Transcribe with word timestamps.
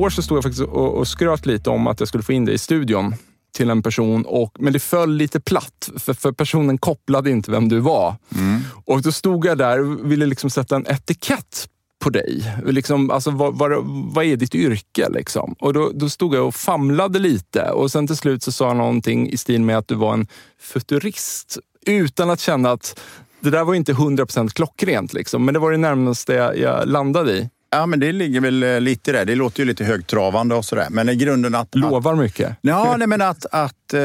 Igår 0.00 0.10
så 0.10 0.22
stod 0.22 0.36
jag 0.36 0.44
faktiskt 0.44 0.62
och, 0.62 0.98
och 0.98 1.08
skröt 1.08 1.46
lite 1.46 1.70
om 1.70 1.86
att 1.86 2.00
jag 2.00 2.08
skulle 2.08 2.22
få 2.22 2.32
in 2.32 2.44
dig 2.44 2.54
i 2.54 2.58
studion 2.58 3.14
till 3.52 3.70
en 3.70 3.82
person, 3.82 4.24
och, 4.24 4.56
men 4.58 4.72
det 4.72 4.78
föll 4.78 5.12
lite 5.16 5.40
platt 5.40 5.90
för, 5.96 6.14
för 6.14 6.32
personen 6.32 6.78
kopplade 6.78 7.30
inte 7.30 7.50
vem 7.50 7.68
du 7.68 7.78
var. 7.78 8.16
Mm. 8.36 8.60
Och 8.84 9.02
då 9.02 9.12
stod 9.12 9.46
jag 9.46 9.58
där 9.58 9.80
och 9.80 10.12
ville 10.12 10.26
liksom 10.26 10.50
sätta 10.50 10.76
en 10.76 10.86
etikett 10.86 11.68
på 11.98 12.10
dig. 12.10 12.56
Liksom, 12.66 13.10
alltså, 13.10 13.30
vad, 13.30 13.58
vad, 13.58 13.72
vad 14.14 14.24
är 14.24 14.36
ditt 14.36 14.54
yrke? 14.54 15.08
Liksom? 15.08 15.54
Och 15.58 15.72
då, 15.72 15.90
då 15.94 16.08
stod 16.08 16.34
jag 16.34 16.46
och 16.46 16.54
famlade 16.54 17.18
lite 17.18 17.70
och 17.70 17.90
sen 17.90 18.06
till 18.06 18.16
slut 18.16 18.42
så 18.42 18.52
sa 18.52 18.66
jag 18.66 18.76
någonting 18.76 19.30
i 19.30 19.36
stil 19.36 19.62
med 19.62 19.78
att 19.78 19.88
du 19.88 19.94
var 19.94 20.12
en 20.12 20.26
futurist. 20.60 21.58
Utan 21.86 22.30
att 22.30 22.40
känna 22.40 22.70
att 22.70 23.00
det 23.40 23.50
där 23.50 23.64
var 23.64 23.74
inte 23.74 23.92
100% 23.92 24.48
klockrent, 24.48 25.12
liksom, 25.12 25.44
men 25.44 25.54
det 25.54 25.60
var 25.60 25.70
det 25.70 25.78
närmaste 25.78 26.32
jag, 26.32 26.58
jag 26.58 26.88
landade 26.88 27.32
i. 27.32 27.48
Ja, 27.72 27.86
men 27.86 28.00
det 28.00 28.12
ligger 28.12 28.40
väl 28.40 28.62
eh, 28.62 28.80
lite 28.80 29.12
där. 29.12 29.24
Det 29.24 29.34
låter 29.34 29.60
ju 29.60 29.64
lite 29.64 29.84
högtravande 29.84 30.54
och 30.54 30.64
sådär. 30.64 30.86
Men 30.90 31.08
i 31.08 31.16
grunden 31.16 31.54
att... 31.54 31.74
Lovar 31.74 32.14
mycket. 32.14 32.56
Ja, 32.60 32.96
nej, 32.98 33.08
men 33.08 33.22
att, 33.22 33.46
att 33.50 33.94
eh, 33.94 34.00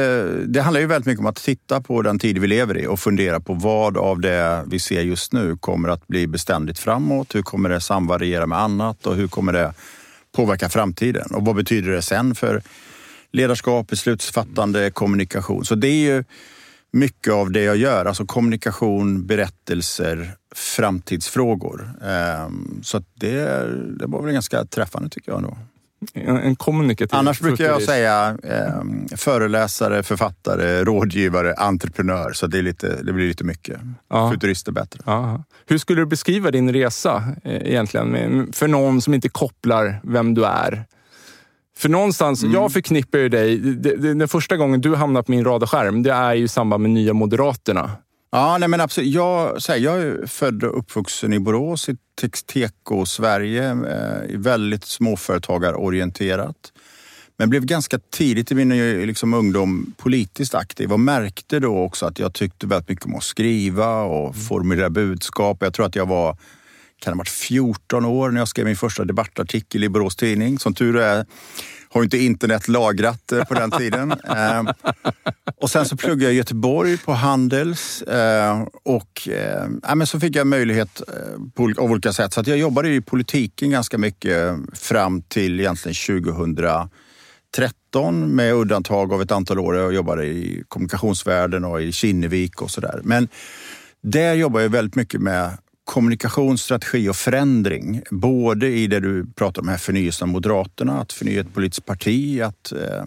det 0.46 0.60
handlar 0.60 0.80
ju 0.80 0.86
väldigt 0.86 1.06
mycket 1.06 1.20
om 1.20 1.26
att 1.26 1.36
titta 1.36 1.80
på 1.80 2.02
den 2.02 2.18
tid 2.18 2.38
vi 2.38 2.46
lever 2.46 2.78
i 2.78 2.86
och 2.86 3.00
fundera 3.00 3.40
på 3.40 3.54
vad 3.54 3.96
av 3.96 4.20
det 4.20 4.64
vi 4.66 4.78
ser 4.78 5.02
just 5.02 5.32
nu 5.32 5.56
kommer 5.56 5.88
att 5.88 6.06
bli 6.06 6.26
beständigt 6.26 6.78
framåt. 6.78 7.34
Hur 7.34 7.42
kommer 7.42 7.68
det 7.68 7.80
samvariera 7.80 8.46
med 8.46 8.58
annat 8.58 9.06
och 9.06 9.16
hur 9.16 9.28
kommer 9.28 9.52
det 9.52 9.72
påverka 10.36 10.68
framtiden? 10.68 11.26
Och 11.34 11.44
vad 11.44 11.56
betyder 11.56 11.90
det 11.90 12.02
sen 12.02 12.34
för 12.34 12.62
ledarskap, 13.32 13.88
beslutsfattande, 13.88 14.90
kommunikation? 14.90 15.64
Så 15.64 15.74
det 15.74 15.88
är 15.88 16.14
ju 16.14 16.24
mycket 16.92 17.32
av 17.32 17.50
det 17.50 17.62
jag 17.62 17.76
gör, 17.76 18.04
alltså 18.04 18.26
kommunikation, 18.26 19.26
berättelser, 19.26 20.34
framtidsfrågor. 20.54 21.90
Ehm, 22.04 22.80
Så 22.82 23.02
det, 23.14 23.42
det 23.98 24.06
var 24.06 24.22
väl 24.22 24.32
ganska 24.32 24.64
träffande 24.64 25.08
tycker 25.08 25.32
jag. 25.32 25.42
Då. 25.42 25.56
En, 26.14 26.36
en 26.36 26.56
kommunikativ 26.56 27.18
Annars 27.18 27.40
brukar 27.40 27.64
jag 27.64 27.82
säga 27.82 28.38
eh, 28.42 29.16
föreläsare, 29.16 30.02
författare, 30.02 30.84
rådgivare, 30.84 31.54
entreprenör. 31.54 32.32
Så 32.32 32.46
det, 32.46 32.58
är 32.58 32.62
lite, 32.62 33.02
det 33.02 33.12
blir 33.12 33.28
lite 33.28 33.44
mycket. 33.44 33.80
Ja. 34.08 34.30
Futurist 34.32 34.68
är 34.68 34.72
bättre. 34.72 35.00
Ja. 35.06 35.44
Hur 35.66 35.78
skulle 35.78 36.00
du 36.00 36.06
beskriva 36.06 36.50
din 36.50 36.72
resa 36.72 37.24
eh, 37.44 37.68
egentligen? 37.68 38.52
För 38.52 38.68
någon 38.68 39.02
som 39.02 39.14
inte 39.14 39.28
kopplar 39.28 40.00
vem 40.02 40.34
du 40.34 40.44
är. 40.44 40.84
För 41.78 41.88
någonstans, 41.88 42.42
Mm. 42.42 42.54
jag 42.54 42.72
förknippar 42.72 43.18
ju 43.18 43.28
dig, 43.28 43.58
det, 43.58 43.96
det, 43.96 44.14
den 44.14 44.28
första 44.28 44.56
gången 44.56 44.80
du 44.80 44.94
hamnar 44.94 45.22
på 45.22 45.30
min 45.30 45.44
radarskärm, 45.44 46.02
det 46.02 46.12
är 46.12 46.34
ju 46.34 46.44
i 46.44 46.48
samband 46.48 46.82
med 46.82 46.90
Nya 46.90 47.12
Moderaterna. 47.12 47.90
Ja, 48.32 48.58
nej 48.58 48.68
men 48.68 48.80
absolut. 48.80 49.14
Jag, 49.14 49.62
så 49.62 49.72
här, 49.72 49.78
jag 49.78 49.98
är 49.98 50.26
född 50.26 50.64
och 50.64 50.78
uppvuxen 50.78 51.32
i 51.32 51.38
Borås, 51.38 51.88
i 51.88 51.96
teko-Sverige. 52.52 53.70
Eh, 53.70 54.38
väldigt 54.38 54.84
småföretagarorienterat. 54.84 56.72
Men 57.38 57.50
blev 57.50 57.64
ganska 57.64 57.98
tidigt 57.98 58.52
i 58.52 58.54
min 58.54 58.68
liksom, 59.06 59.34
ungdom 59.34 59.94
politiskt 59.96 60.54
aktiv 60.54 60.92
och 60.92 61.00
märkte 61.00 61.58
då 61.60 61.78
också 61.78 62.06
att 62.06 62.18
jag 62.18 62.32
tyckte 62.34 62.66
väldigt 62.66 62.88
mycket 62.88 63.06
om 63.06 63.14
att 63.14 63.22
skriva 63.22 64.02
och 64.02 64.36
formulera 64.36 64.90
budskap. 64.90 65.58
Jag 65.60 65.74
tror 65.74 65.86
att 65.86 65.96
jag 65.96 66.06
var 66.06 66.36
kan 67.00 67.12
ha 67.12 67.18
varit 67.18 67.28
14 67.28 68.04
år 68.04 68.30
när 68.30 68.40
jag 68.40 68.48
skrev 68.48 68.66
min 68.66 68.76
första 68.76 69.04
debattartikel 69.04 69.84
i 69.84 69.88
Borås 69.88 70.16
Tidning. 70.16 70.58
Som 70.58 70.74
tur 70.74 70.96
är 70.96 71.26
har 71.96 72.02
inte 72.02 72.18
internet 72.18 72.68
lagrat 72.68 73.32
eh, 73.32 73.44
på 73.44 73.54
den 73.54 73.70
tiden. 73.70 74.14
Eh, 74.36 74.62
och 75.60 75.70
sen 75.70 75.86
så 75.86 75.96
pluggade 75.96 76.24
jag 76.24 76.32
i 76.32 76.36
Göteborg 76.36 76.98
på 76.98 77.12
Handels 77.12 78.02
eh, 78.02 78.62
och 78.84 79.28
eh, 79.28 79.68
men 79.94 80.06
så 80.06 80.20
fick 80.20 80.36
jag 80.36 80.46
möjlighet 80.46 81.02
på, 81.54 81.62
olika- 81.62 81.80
av 81.80 81.90
olika 81.90 82.12
sätt. 82.12 82.32
Så 82.32 82.42
jag 82.46 82.58
jobbade 82.58 82.88
i 82.88 83.00
politiken 83.00 83.70
ganska 83.70 83.98
mycket 83.98 84.56
fram 84.72 85.22
till 85.22 85.60
egentligen 85.60 86.22
2013 86.22 88.36
med 88.36 88.54
undantag 88.54 89.12
av 89.12 89.22
ett 89.22 89.32
antal 89.32 89.58
år. 89.58 89.76
Jag 89.76 89.94
jobbade 89.94 90.26
i 90.26 90.64
kommunikationsvärlden 90.68 91.64
och 91.64 91.82
i 91.82 91.92
Kinnevik 91.92 92.62
och 92.62 92.70
sådär. 92.70 93.00
Men 93.04 93.28
där 94.02 94.34
jobbar 94.34 94.60
jag 94.60 94.68
väldigt 94.68 94.94
mycket 94.94 95.20
med 95.20 95.50
kommunikation, 95.86 96.58
strategi 96.58 97.08
och 97.08 97.16
förändring. 97.16 98.02
Både 98.10 98.68
i 98.68 98.86
det 98.86 99.00
du 99.00 99.26
pratar 99.26 99.62
om 99.62 99.68
här 99.68 99.76
förnyelsen 99.76 100.28
av 100.28 100.32
Moderaterna, 100.32 101.00
att 101.00 101.12
förnya 101.12 101.40
ett 101.40 101.54
politiskt 101.54 101.86
parti, 101.86 102.40
att 102.40 102.72
eh, 102.72 103.04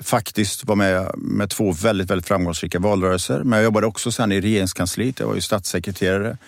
faktiskt 0.00 0.64
vara 0.64 0.76
med 0.76 1.10
med 1.16 1.50
två 1.50 1.72
väldigt, 1.72 2.10
väldigt 2.10 2.26
framgångsrika 2.26 2.78
valrörelser. 2.78 3.42
Men 3.44 3.56
jag 3.56 3.64
jobbade 3.64 3.86
också 3.86 4.12
sen 4.12 4.32
i 4.32 4.40
regeringskansliet. 4.40 5.20
Jag 5.20 5.26
var 5.26 5.34
ju 5.34 5.40
statssekreterare 5.40 6.38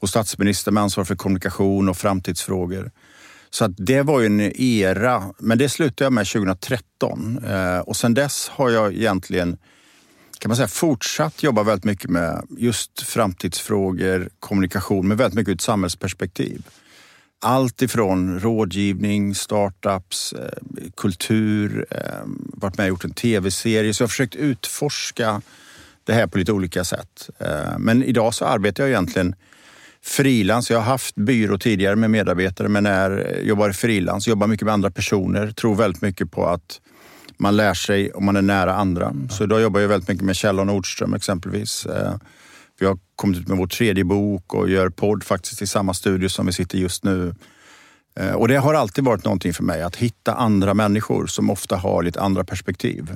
och 0.00 0.08
statsminister 0.08 0.72
med 0.72 0.82
ansvar 0.82 1.04
för 1.04 1.14
kommunikation 1.14 1.88
och 1.88 1.96
framtidsfrågor. 1.96 2.90
Så 3.50 3.64
att 3.64 3.72
det 3.76 4.02
var 4.02 4.20
ju 4.20 4.26
en 4.26 4.40
era, 4.60 5.22
men 5.38 5.58
det 5.58 5.68
slutade 5.68 6.04
jag 6.04 6.12
med 6.12 6.26
2013. 6.26 7.38
Eh, 7.46 7.78
och 7.78 7.96
sen 7.96 8.14
dess 8.14 8.48
har 8.48 8.70
jag 8.70 8.94
egentligen 8.94 9.58
kan 10.42 10.48
man 10.48 10.56
säga, 10.56 10.68
fortsatt 10.68 11.42
jobba 11.42 11.62
väldigt 11.62 11.84
mycket 11.84 12.10
med 12.10 12.46
just 12.58 13.02
framtidsfrågor, 13.02 14.28
kommunikation, 14.40 15.08
med 15.08 15.18
väldigt 15.18 15.34
mycket 15.34 15.50
ur 15.50 15.54
ett 15.54 15.60
samhällsperspektiv. 15.60 16.62
Allt 17.40 17.82
ifrån 17.82 18.40
rådgivning, 18.40 19.34
startups, 19.34 20.32
eh, 20.32 20.48
kultur, 20.96 21.86
eh, 21.90 21.98
varit 22.34 22.78
med 22.78 22.84
och 22.84 22.88
gjort 22.88 23.04
en 23.04 23.14
tv-serie. 23.14 23.94
Så 23.94 24.02
jag 24.02 24.06
har 24.06 24.10
försökt 24.10 24.34
utforska 24.34 25.42
det 26.04 26.12
här 26.12 26.26
på 26.26 26.38
lite 26.38 26.52
olika 26.52 26.84
sätt. 26.84 27.30
Eh, 27.38 27.78
men 27.78 28.02
idag 28.02 28.34
så 28.34 28.44
arbetar 28.44 28.82
jag 28.82 28.90
egentligen 28.90 29.34
frilans. 30.04 30.70
Jag 30.70 30.78
har 30.78 30.84
haft 30.84 31.14
byrå 31.14 31.58
tidigare 31.58 31.96
med 31.96 32.10
medarbetare 32.10 32.68
men 32.68 32.86
är, 32.86 33.40
jobbar 33.42 33.72
frilans, 33.72 34.28
jobbar 34.28 34.46
mycket 34.46 34.64
med 34.64 34.74
andra 34.74 34.90
personer, 34.90 35.50
tror 35.50 35.74
väldigt 35.74 36.02
mycket 36.02 36.30
på 36.30 36.46
att 36.46 36.80
man 37.42 37.56
lär 37.56 37.74
sig 37.74 38.12
om 38.12 38.24
man 38.24 38.36
är 38.36 38.42
nära 38.42 38.74
andra. 38.74 39.14
Så 39.30 39.44
idag 39.44 39.60
jobbar 39.62 39.80
jag 39.80 39.88
väldigt 39.88 40.08
mycket 40.08 40.24
med 40.24 40.36
Kjell 40.36 40.60
och 40.60 40.66
Nordström 40.66 41.14
exempelvis. 41.14 41.86
Eh, 41.86 42.14
Vi 42.80 42.86
har 42.86 42.98
kommit 43.16 43.38
ut 43.38 43.48
med 43.48 43.58
vår 43.58 43.66
tredje 43.66 44.04
bok 44.04 44.54
och 44.54 44.68
gör 44.70 44.88
podd 44.88 45.24
faktiskt 45.24 45.62
i 45.62 45.66
samma 45.66 45.94
studio 45.94 46.28
som 46.28 46.46
vi 46.46 46.52
sitter 46.52 46.78
just 46.78 47.04
nu. 47.04 47.34
Eh, 48.20 48.32
Och 48.32 48.48
det 48.48 48.56
har 48.56 48.74
alltid 48.74 49.04
varit 49.04 49.24
någonting 49.24 49.54
för 49.54 49.62
mig, 49.62 49.82
att 49.82 49.96
hitta 49.96 50.34
andra 50.34 50.74
människor 50.74 51.26
som 51.26 51.50
ofta 51.50 51.76
har 51.76 52.02
lite 52.02 52.20
andra 52.20 52.44
perspektiv. 52.44 53.10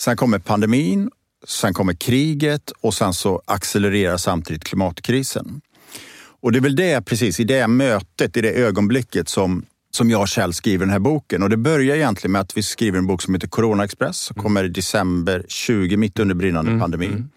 Sen 0.00 0.16
kommer 0.16 0.38
pandemin 0.38 1.10
sen 1.48 1.74
kommer 1.74 1.94
kriget 1.94 2.70
och 2.70 2.94
sen 2.94 3.14
så 3.14 3.42
accelererar 3.44 4.16
samtidigt 4.16 4.64
klimatkrisen. 4.64 5.60
Och 6.40 6.52
det 6.52 6.58
är 6.58 6.60
väl 6.60 6.76
det 6.76 7.04
precis 7.04 7.40
i 7.40 7.44
det 7.44 7.68
mötet, 7.68 8.36
i 8.36 8.40
det 8.40 8.52
ögonblicket 8.52 9.28
som 9.28 9.64
som 9.96 10.10
jag 10.10 10.20
och 10.20 10.28
Kjell 10.28 10.52
skriver 10.52 10.84
den 10.84 10.92
här 10.92 10.98
boken. 10.98 11.42
Och 11.42 11.50
det 11.50 11.56
börjar 11.56 11.96
egentligen 11.96 12.32
med 12.32 12.40
att 12.40 12.56
vi 12.56 12.62
skriver 12.62 12.98
en 12.98 13.06
bok 13.06 13.22
som 13.22 13.34
heter 13.34 13.48
Corona 13.48 13.84
Express 13.84 14.18
som 14.18 14.42
kommer 14.42 14.64
i 14.64 14.68
december 14.68 15.44
20, 15.48 15.96
mitt 15.96 16.18
under 16.18 16.34
brinnande 16.34 16.70
mm. 16.70 16.80
pandemi. 16.80 17.06
Mm. 17.06 17.28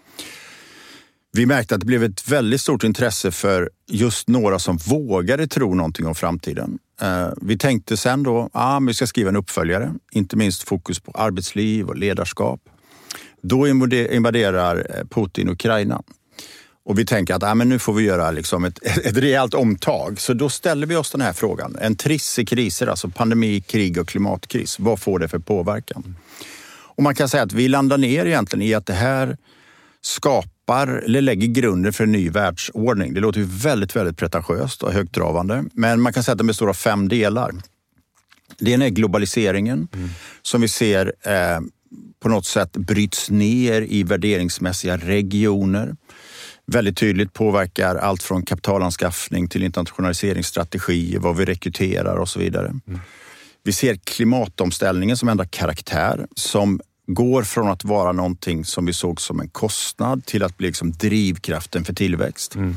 Vi 1.31 1.45
märkte 1.45 1.75
att 1.75 1.81
det 1.81 1.85
blev 1.87 2.03
ett 2.03 2.27
väldigt 2.27 2.61
stort 2.61 2.83
intresse 2.83 3.31
för 3.31 3.69
just 3.87 4.27
några 4.27 4.59
som 4.59 4.77
vågade 4.77 5.47
tro 5.47 5.73
någonting 5.73 6.07
om 6.07 6.15
framtiden. 6.15 6.79
Eh, 7.01 7.29
vi 7.41 7.57
tänkte 7.57 7.97
sen 7.97 8.23
då 8.23 8.39
att 8.39 8.49
ah, 8.53 8.79
vi 8.79 8.93
ska 8.93 9.07
skriva 9.07 9.29
en 9.29 9.35
uppföljare, 9.35 9.93
inte 10.11 10.35
minst 10.35 10.63
fokus 10.63 10.99
på 10.99 11.11
arbetsliv 11.11 11.87
och 11.87 11.97
ledarskap. 11.97 12.61
Då 13.41 13.67
invaderar 13.67 14.87
eh, 14.89 15.05
Putin 15.05 15.49
Ukraina. 15.49 16.01
Och 16.89 16.99
vi 16.99 17.05
tänker 17.05 17.33
att 17.33 17.43
ah, 17.43 17.55
men 17.55 17.69
nu 17.69 17.79
får 17.79 17.93
vi 17.93 18.03
göra 18.03 18.31
liksom 18.31 18.65
ett, 18.65 18.79
ett 19.05 19.17
rejält 19.17 19.53
omtag. 19.53 20.21
Så 20.21 20.33
då 20.33 20.49
ställer 20.49 20.87
vi 20.87 20.95
oss 20.95 21.11
den 21.11 21.21
här 21.21 21.33
frågan. 21.33 21.75
En 21.81 21.95
triss 21.95 22.39
i 22.39 22.45
kriser, 22.45 22.87
alltså 22.87 23.09
pandemi, 23.09 23.61
krig 23.61 23.97
och 23.97 24.07
klimatkris. 24.07 24.79
Vad 24.79 24.99
får 24.99 25.19
det 25.19 25.27
för 25.27 25.39
påverkan? 25.39 26.15
Och 26.69 27.03
man 27.03 27.15
kan 27.15 27.29
säga 27.29 27.43
att 27.43 27.53
vi 27.53 27.67
landar 27.67 27.97
ner 27.97 28.25
egentligen 28.25 28.65
i 28.65 28.73
att 28.73 28.85
det 28.85 28.93
här 28.93 29.37
skapar 30.01 30.87
eller 30.87 31.21
lägger 31.21 31.47
grunden 31.47 31.93
för 31.93 32.03
en 32.03 32.11
ny 32.11 32.29
världsordning. 32.29 33.13
Det 33.13 33.19
låter 33.19 33.39
ju 33.39 33.45
väldigt, 33.49 33.95
väldigt 33.95 34.17
pretentiöst 34.17 34.83
och 34.83 34.93
högtravande, 34.93 35.63
men 35.73 36.01
man 36.01 36.13
kan 36.13 36.23
säga 36.23 36.33
att 36.33 36.37
den 36.37 36.47
består 36.47 36.69
av 36.69 36.73
fem 36.73 37.07
delar. 37.07 37.51
Det 38.59 38.71
ena 38.71 38.85
är 38.85 38.89
globaliseringen 38.89 39.87
mm. 39.93 40.09
som 40.41 40.61
vi 40.61 40.67
ser 40.67 41.13
eh, 41.21 41.59
på 42.19 42.29
något 42.29 42.45
sätt 42.45 42.71
bryts 42.71 43.29
ner 43.29 43.81
i 43.81 44.03
värderingsmässiga 44.03 44.97
regioner 44.97 45.95
väldigt 46.71 46.97
tydligt 46.97 47.33
påverkar 47.33 47.95
allt 47.95 48.23
från 48.23 48.43
kapitalanskaffning 48.45 49.47
till 49.47 49.63
internationaliseringsstrategier, 49.63 51.19
vad 51.19 51.37
vi 51.37 51.45
rekryterar 51.45 52.15
och 52.15 52.29
så 52.29 52.39
vidare. 52.39 52.67
Mm. 52.67 52.99
Vi 53.63 53.71
ser 53.71 53.95
klimatomställningen 53.95 55.17
som 55.17 55.29
ändrar 55.29 55.45
karaktär, 55.45 56.27
som 56.35 56.81
går 57.07 57.43
från 57.43 57.67
att 57.67 57.83
vara 57.83 58.11
någonting 58.11 58.65
som 58.65 58.85
vi 58.85 58.93
såg 58.93 59.21
som 59.21 59.39
en 59.39 59.49
kostnad 59.49 60.25
till 60.25 60.43
att 60.43 60.57
bli 60.57 60.67
liksom 60.67 60.91
drivkraften 60.91 61.85
för 61.85 61.93
tillväxt. 61.93 62.55
Mm. 62.55 62.75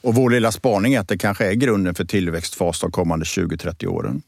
Och 0.00 0.14
vår 0.14 0.30
lilla 0.30 0.52
spaning 0.52 0.94
är 0.94 1.00
att 1.00 1.08
det 1.08 1.18
kanske 1.18 1.46
är 1.46 1.52
grunden 1.52 1.94
för 1.94 2.04
tillväxtfas 2.04 2.80
de 2.80 2.92
kommande 2.92 3.24
20-30 3.24 3.86
åren. 3.86 4.22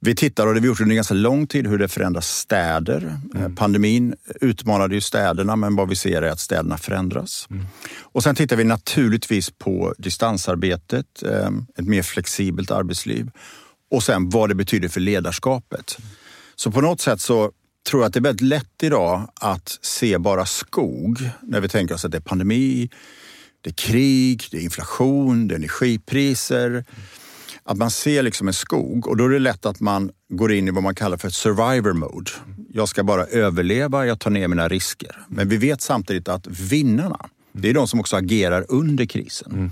Vi 0.00 0.14
tittar, 0.14 0.46
och 0.46 0.54
det 0.54 0.58
har 0.58 0.62
vi 0.62 0.68
gjort 0.68 0.80
under 0.80 0.94
ganska 0.94 1.14
lång 1.14 1.46
tid, 1.46 1.66
hur 1.66 1.78
det 1.78 1.88
förändrar 1.88 2.20
städer. 2.20 3.18
Mm. 3.34 3.54
Pandemin 3.54 4.14
utmanade 4.40 4.94
ju 4.94 5.00
städerna, 5.00 5.56
men 5.56 5.76
vad 5.76 5.88
vi 5.88 5.96
ser 5.96 6.22
är 6.22 6.30
att 6.30 6.40
städerna 6.40 6.78
förändras. 6.78 7.46
Mm. 7.50 7.66
Och 8.02 8.22
sen 8.22 8.34
tittar 8.34 8.56
vi 8.56 8.64
naturligtvis 8.64 9.50
på 9.50 9.94
distansarbetet, 9.98 11.22
eh, 11.22 11.50
ett 11.78 11.86
mer 11.86 12.02
flexibelt 12.02 12.70
arbetsliv 12.70 13.30
och 13.90 14.02
sen 14.02 14.30
vad 14.30 14.48
det 14.48 14.54
betyder 14.54 14.88
för 14.88 15.00
ledarskapet. 15.00 15.98
Så 16.56 16.70
på 16.70 16.80
något 16.80 17.00
sätt 17.00 17.20
så 17.20 17.52
tror 17.90 18.02
jag 18.02 18.06
att 18.06 18.12
det 18.12 18.18
är 18.18 18.22
väldigt 18.22 18.48
lätt 18.48 18.82
idag 18.82 19.30
att 19.40 19.78
se 19.82 20.18
bara 20.18 20.46
skog 20.46 21.30
när 21.42 21.60
vi 21.60 21.68
tänker 21.68 21.94
oss 21.94 22.04
att 22.04 22.12
det 22.12 22.18
är 22.18 22.20
pandemi, 22.20 22.90
det 23.60 23.70
är 23.70 23.74
krig, 23.74 24.44
det 24.50 24.56
är 24.56 24.62
inflation, 24.62 25.48
det 25.48 25.54
är 25.54 25.56
energipriser 25.56 26.84
att 27.66 27.76
man 27.76 27.90
ser 27.90 28.22
liksom 28.22 28.48
en 28.48 28.54
skog 28.54 29.06
och 29.06 29.16
då 29.16 29.24
är 29.24 29.28
det 29.28 29.38
lätt 29.38 29.66
att 29.66 29.80
man 29.80 30.10
går 30.28 30.52
in 30.52 30.68
i 30.68 30.70
vad 30.70 30.82
man 30.82 30.94
kallar 30.94 31.16
för 31.16 31.30
survivor 31.30 31.92
mode. 31.92 32.30
Jag 32.68 32.88
ska 32.88 33.04
bara 33.04 33.24
överleva, 33.24 34.06
jag 34.06 34.20
tar 34.20 34.30
ner 34.30 34.48
mina 34.48 34.68
risker. 34.68 35.26
Men 35.28 35.48
vi 35.48 35.56
vet 35.56 35.80
samtidigt 35.80 36.28
att 36.28 36.46
vinnarna, 36.46 37.26
det 37.52 37.70
är 37.70 37.74
de 37.74 37.88
som 37.88 38.00
också 38.00 38.16
agerar 38.16 38.66
under 38.68 39.06
krisen. 39.06 39.52
Mm. 39.52 39.70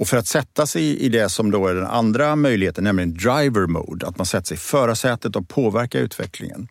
Och 0.00 0.08
för 0.08 0.16
att 0.16 0.26
sätta 0.26 0.66
sig 0.66 0.98
i 0.98 1.08
det 1.08 1.28
som 1.28 1.50
då 1.50 1.66
är 1.66 1.74
den 1.74 1.86
andra 1.86 2.36
möjligheten, 2.36 2.84
nämligen 2.84 3.14
driver 3.14 3.66
mode, 3.66 4.06
att 4.06 4.18
man 4.18 4.26
sätter 4.26 4.46
sig 4.46 4.54
i 4.54 4.58
förarsätet 4.58 5.36
och 5.36 5.48
påverkar 5.48 5.98
utvecklingen. 5.98 6.68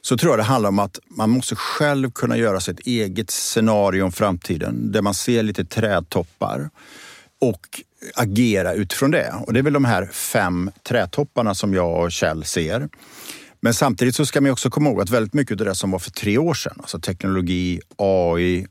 Så 0.00 0.16
tror 0.16 0.32
jag 0.32 0.38
det 0.38 0.42
handlar 0.42 0.68
om 0.68 0.78
att 0.78 0.98
man 1.16 1.30
måste 1.30 1.56
själv 1.56 2.10
kunna 2.10 2.36
göra 2.36 2.60
sitt 2.60 2.80
eget 2.80 3.30
scenario 3.30 4.02
om 4.02 4.12
framtiden 4.12 4.92
där 4.92 5.02
man 5.02 5.14
ser 5.14 5.42
lite 5.42 5.64
trädtoppar 5.64 6.70
och 7.40 7.80
agera 8.14 8.72
utifrån 8.74 9.10
det. 9.10 9.34
Och 9.46 9.52
det 9.52 9.58
är 9.58 9.62
väl 9.62 9.72
de 9.72 9.84
här 9.84 10.06
fem 10.06 10.70
trädtopparna 10.88 11.54
som 11.54 11.74
jag 11.74 12.04
och 12.04 12.12
Kjell 12.12 12.44
ser. 12.44 12.88
Men 13.60 13.74
samtidigt 13.74 14.16
så 14.16 14.26
ska 14.26 14.40
man 14.40 14.50
också 14.50 14.70
komma 14.70 14.90
ihåg 14.90 15.00
att 15.00 15.10
väldigt 15.10 15.34
mycket 15.34 15.60
av 15.60 15.66
det 15.66 15.74
som 15.74 15.90
var 15.90 15.98
för 15.98 16.10
tre 16.10 16.38
år 16.38 16.54
sedan, 16.54 16.76
alltså 16.78 17.00
teknologi, 17.00 17.80
AI, 17.96 18.66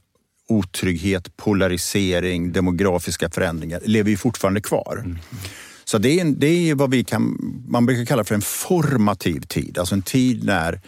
otrygghet, 0.50 1.38
polarisering, 1.38 2.52
demografiska 2.52 3.30
förändringar, 3.30 3.82
lever 3.86 4.10
ju 4.10 4.18
fortfarande 4.18 4.62
kvar. 4.62 5.02
Mm. 5.06 5.18
Så 5.86 5.98
det 5.98 6.20
är, 6.20 6.26
det 6.26 6.70
är 6.70 6.76
vad 6.76 6.92
vi 6.92 7.04
kan, 7.04 7.38
man 7.68 7.86
brukar 7.86 8.06
kalla 8.06 8.24
för 8.24 8.36
en 8.36 8.42
formativ 8.42 9.42
tid, 9.42 9.78
alltså 9.78 9.96
en 9.96 10.02
tid 10.02 10.44
när 10.44 10.82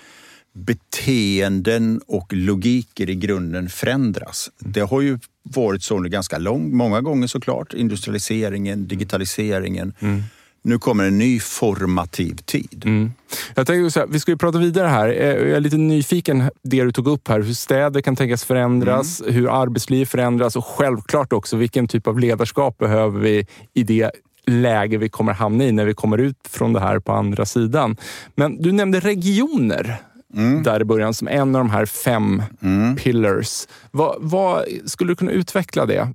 beteenden 0.53 2.01
och 2.07 2.33
logiker 2.33 3.09
i 3.09 3.15
grunden 3.15 3.69
förändras. 3.69 4.51
Det 4.59 4.81
har 4.81 5.01
ju 5.01 5.19
varit 5.44 5.83
så 5.83 5.98
under 5.98 6.09
ganska 6.09 6.38
lång, 6.38 6.77
många 6.77 7.01
gånger 7.01 7.27
såklart. 7.27 7.74
Industrialiseringen, 7.74 8.88
digitaliseringen. 8.88 9.94
Mm. 10.00 10.24
Nu 10.63 10.80
kommer 10.80 11.03
en 11.03 11.18
ny 11.18 11.39
formativ 11.39 12.36
tid. 12.36 12.83
Mm. 12.86 13.12
Jag 13.56 13.68
tänker 13.68 13.89
så 13.89 14.00
här, 14.00 14.07
vi 14.07 14.19
ska 14.19 14.31
ju 14.31 14.38
prata 14.38 14.57
vidare 14.57 14.88
här. 14.88 15.09
Eh, 15.09 15.27
jag 15.27 15.50
är 15.50 15.59
lite 15.59 15.77
nyfiken 15.77 16.50
det 16.63 16.83
du 16.83 16.92
tog 16.92 17.07
upp 17.07 17.27
här. 17.27 17.42
Hur 17.42 17.53
städer 17.53 18.01
kan 18.01 18.15
tänkas 18.15 18.44
förändras, 18.44 19.21
mm. 19.21 19.33
hur 19.33 19.62
arbetsliv 19.62 20.06
förändras 20.06 20.56
och 20.56 20.65
självklart 20.65 21.33
också 21.33 21.57
vilken 21.57 21.88
typ 21.88 22.07
av 22.07 22.19
ledarskap 22.19 22.77
behöver 22.77 23.19
vi 23.19 23.48
i 23.74 23.83
det 23.83 24.12
läge 24.45 24.98
vi 24.98 25.09
kommer 25.09 25.33
hamna 25.33 25.63
i 25.63 25.71
när 25.71 25.86
vi 25.86 25.94
kommer 25.94 26.18
ut 26.18 26.38
från 26.50 26.74
det 26.74 26.80
här 26.80 27.00
på 27.00 27.12
andra 27.12 27.45
sidan. 27.45 27.98
Men 28.36 28.62
du 28.62 28.71
nämnde 28.71 29.00
regioner 29.00 30.01
mm. 30.33 30.63
där 30.63 30.81
i 30.81 30.86
början 30.86 31.13
som 31.13 31.28
en 31.28 31.56
av 31.56 31.62
de 31.62 31.69
här 31.69 31.86
fem 31.86 32.44
mm. 32.62 32.95
pillars. 32.95 33.68
Vad, 33.92 34.16
vad, 34.19 34.66
skulle 34.86 35.12
du 35.12 35.16
kunna 35.16 35.31
utveckla 35.31 35.86
det? 35.86 36.13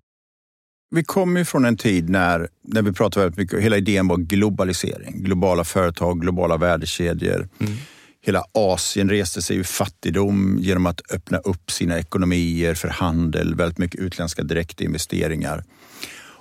Vi 0.90 1.04
kommer 1.04 1.44
från 1.44 1.64
en 1.64 1.76
tid 1.76 2.08
när, 2.08 2.48
när 2.62 2.82
vi 2.82 2.92
pratade 2.92 3.24
väldigt 3.24 3.38
mycket, 3.38 3.60
hela 3.60 3.76
idén 3.76 4.08
var 4.08 4.16
globalisering. 4.16 5.22
Globala 5.22 5.64
företag, 5.64 6.20
globala 6.20 6.56
värdekedjor. 6.56 7.48
Mm. 7.58 7.72
Hela 8.22 8.44
Asien 8.52 9.10
reste 9.10 9.42
sig 9.42 9.56
ur 9.56 9.62
fattigdom 9.62 10.58
genom 10.60 10.86
att 10.86 11.12
öppna 11.12 11.38
upp 11.38 11.70
sina 11.70 11.98
ekonomier 11.98 12.74
för 12.74 12.88
handel, 12.88 13.54
väldigt 13.54 13.78
mycket 13.78 14.00
utländska 14.00 14.42
direktinvesteringar. 14.42 15.64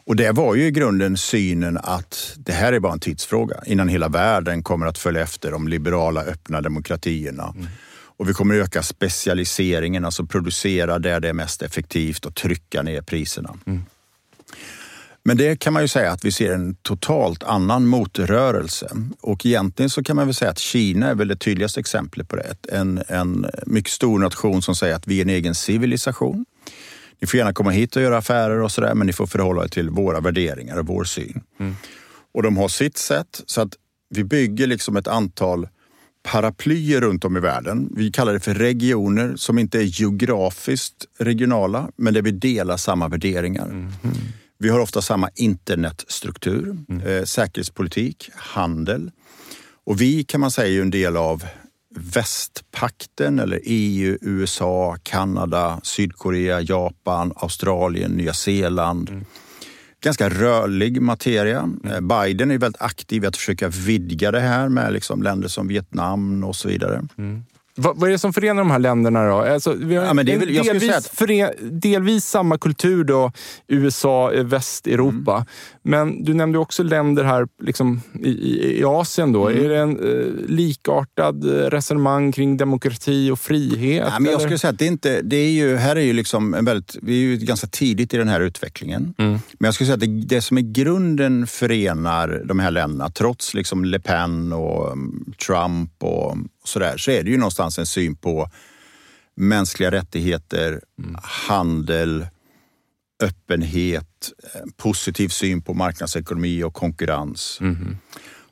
Och 0.08 0.16
det 0.16 0.32
var 0.32 0.56
ju 0.56 0.66
i 0.66 0.72
grunden 0.72 1.18
synen 1.18 1.78
att 1.84 2.34
det 2.38 2.52
här 2.52 2.74
är 2.74 2.80
bara 2.80 2.94
en 2.94 3.00
tidsfråga 3.00 3.56
innan 3.66 3.88
hela 3.88 4.10
världen 4.10 4.64
kommer 4.64 4.86
att 4.86 4.98
följa 4.98 5.22
efter 5.22 5.52
de 5.52 5.68
liberala 5.68 6.22
öppna 6.22 6.62
demokratierna. 6.62 7.54
Mm. 7.56 7.68
Och 8.18 8.30
vi 8.30 8.34
kommer 8.34 8.56
öka 8.56 8.84
specialiseringen, 8.84 10.06
alltså 10.06 10.26
producera 10.26 11.00
där 11.00 11.20
det 11.20 11.30
är 11.30 11.34
mest 11.34 11.62
effektivt 11.62 12.26
och 12.26 12.36
trycka 12.36 12.82
ner 12.82 13.02
priserna. 13.02 13.54
Mm. 13.66 13.82
Men 15.24 15.38
det 15.38 15.60
kan 15.60 15.74
man 15.74 15.82
ju 15.82 15.88
säga 15.88 16.12
att 16.12 16.26
vi 16.26 16.32
ser 16.32 16.54
en 16.54 16.76
totalt 16.76 17.44
annan 17.44 17.88
motrörelse. 17.88 18.90
Och 19.22 19.46
egentligen 19.46 19.90
så 19.90 20.04
kan 20.04 20.16
man 20.16 20.28
väl 20.28 20.34
säga 20.34 20.52
att 20.52 20.60
Kina 20.60 21.10
är 21.10 21.16
väl 21.16 21.28
det 21.28 21.36
tydligaste 21.36 21.80
exemplet 21.80 22.30
på 22.30 22.36
det. 22.36 22.56
En, 22.72 23.04
en 23.08 23.46
mycket 23.66 23.92
stor 23.92 24.20
nation 24.20 24.62
som 24.62 24.76
säger 24.76 24.96
att 24.96 25.08
vi 25.08 25.18
är 25.18 25.22
en 25.22 25.30
egen 25.30 25.56
civilisation. 25.56 26.46
Ni 27.26 27.30
får 27.30 27.38
gärna 27.38 27.54
komma 27.54 27.70
hit 27.70 27.96
och 27.96 28.02
göra 28.02 28.18
affärer 28.18 28.62
och 28.62 28.72
sådär, 28.72 28.96
men 28.96 29.08
ni 29.08 29.14
får 29.14 29.28
förhålla 29.28 29.64
er 29.64 29.68
till 29.68 29.90
våra 29.90 30.20
värderingar 30.20 30.78
och 30.78 30.88
vår 30.88 31.04
syn. 31.04 31.42
Mm. 31.60 31.76
Och 32.34 32.44
de 32.44 32.58
har 32.58 32.68
sitt 32.68 32.98
sätt, 32.98 33.42
så 33.46 33.62
att 33.62 33.74
vi 34.10 34.24
bygger 34.24 34.68
liksom 34.68 34.98
ett 34.98 35.08
antal 35.08 35.68
paraplyer 36.24 37.02
runt 37.02 37.26
om 37.26 37.38
i 37.38 37.40
världen. 37.40 37.90
Vi 37.96 38.12
kallar 38.12 38.34
det 38.34 38.40
för 38.40 38.54
regioner 38.54 39.36
som 39.36 39.60
inte 39.60 39.80
är 39.80 40.02
geografiskt 40.02 41.06
regionala, 41.20 41.90
men 41.96 42.14
där 42.14 42.22
vi 42.22 42.32
delar 42.32 42.78
samma 42.78 43.08
värderingar. 43.08 43.66
Mm. 43.66 43.92
Vi 44.58 44.70
har 44.70 44.80
ofta 44.80 45.02
samma 45.02 45.30
internetstruktur, 45.36 46.78
mm. 46.90 47.08
eh, 47.08 47.24
säkerhetspolitik, 47.24 48.30
handel. 48.36 49.12
Och 49.86 50.02
vi 50.02 50.24
kan 50.24 50.42
man 50.42 50.52
säga 50.52 50.78
är 50.78 50.82
en 50.82 50.92
del 50.92 51.18
av 51.18 51.44
västpakten 51.96 53.40
eller 53.40 53.60
EU, 53.64 54.18
USA, 54.22 54.98
Kanada, 55.04 55.80
Sydkorea, 55.84 56.62
Japan, 56.62 57.34
Australien, 57.36 58.12
Nya 58.12 58.34
Zeeland. 58.34 59.10
Mm. 59.10 59.26
Ganska 60.04 60.30
rörlig 60.30 61.02
materia. 61.02 61.60
Mm. 61.60 61.92
Eh, 61.92 62.02
Biden 62.02 62.52
är 62.52 62.58
väldigt 62.58 62.82
aktiv 62.82 63.24
i 63.24 63.28
att 63.28 63.38
försöka 63.38 63.68
vidga 63.68 64.32
det 64.32 64.40
här 64.40 64.70
med 64.70 64.94
liksom 64.94 65.24
länder 65.24 65.48
som 65.48 65.68
Vietnam 65.68 66.44
och 66.44 66.56
så 66.56 66.68
vidare. 66.68 67.04
Mm. 67.18 67.44
Vad, 67.78 68.00
vad, 68.00 68.10
är 68.10 68.12
det 68.12 68.20
som 68.20 68.34
förenar 68.34 68.62
de 68.62 68.72
här 68.72 68.80
länderna 68.80 69.28
då? 69.28 69.38
Alltså, 69.38 69.74
vi 69.74 69.96
har 69.96 70.06
ja, 70.06 70.14
men 70.14 70.26
det 70.26 70.34
är 70.34 70.40
väl, 70.40 70.54
delvis, 70.54 70.92
att... 70.92 71.08
fören, 71.08 71.52
delvis 71.62 72.26
samma 72.26 72.58
kultur 72.58 73.04
då, 73.04 73.32
USA, 73.68 74.32
Västeuropa. 74.36 75.46
Men 75.88 76.24
du 76.24 76.34
nämnde 76.34 76.60
också 76.60 76.84
länder 76.84 77.24
här 77.24 77.48
liksom, 77.62 78.02
i, 78.24 78.30
i, 78.30 78.80
i 78.80 78.84
Asien. 78.84 79.32
Då. 79.32 79.50
Mm. 79.50 79.66
Är 79.66 79.70
det 79.70 79.78
en 79.78 80.00
eh, 80.00 80.48
likartad 80.48 81.46
resonemang 81.46 82.32
kring 82.32 82.58
demokrati 82.58 83.32
och 83.32 83.40
frihet? 83.40 84.08
Ja, 84.12 84.20
men 84.20 84.32
jag 84.32 84.42
skulle 84.42 84.58
säga 84.58 84.72
att 84.72 84.80
det, 84.80 84.86
inte, 84.86 85.22
det 85.22 85.36
är 85.36 85.52
ju, 85.52 85.76
här 85.76 85.96
är 85.96 86.02
ju 86.02 86.14
liksom 86.14 86.54
en 86.54 86.66
väldigt, 86.66 86.98
vi 87.02 87.14
är 87.14 87.28
ju 87.28 87.38
ganska 87.38 87.68
tidigt 87.68 88.14
i 88.14 88.18
den 88.18 88.28
här 88.28 88.42
utvecklingen. 88.42 89.14
Mm. 89.18 89.32
Men 89.32 89.68
jag 89.68 89.74
skulle 89.74 89.86
säga 89.86 89.94
att 89.94 90.00
det, 90.00 90.36
det 90.36 90.42
som 90.42 90.58
i 90.58 90.62
grunden 90.62 91.48
förenar 91.48 92.42
de 92.46 92.60
här 92.60 92.72
länderna, 92.72 93.10
trots 93.10 93.54
liksom 93.54 93.86
Le 93.86 94.00
Pen 94.00 94.54
och 94.54 94.92
mm, 94.92 95.34
Trump 95.48 96.04
och 96.04 96.38
sådär, 96.64 96.98
så 96.98 97.12
är 97.12 97.24
det 97.24 97.30
ju 97.30 97.38
någonstans 97.38 97.80
en 97.80 97.86
syn 97.86 98.16
på 98.16 98.50
mänskliga 99.36 99.92
rättigheter, 99.92 100.82
mm. 101.00 101.16
handel, 101.24 102.26
öppenhet, 103.24 104.32
positiv 104.78 105.30
syn 105.30 105.62
på 105.62 105.74
marknadsekonomi 105.74 106.64
och 106.64 106.74
konkurrens. 106.74 107.58
Mm. 107.62 107.98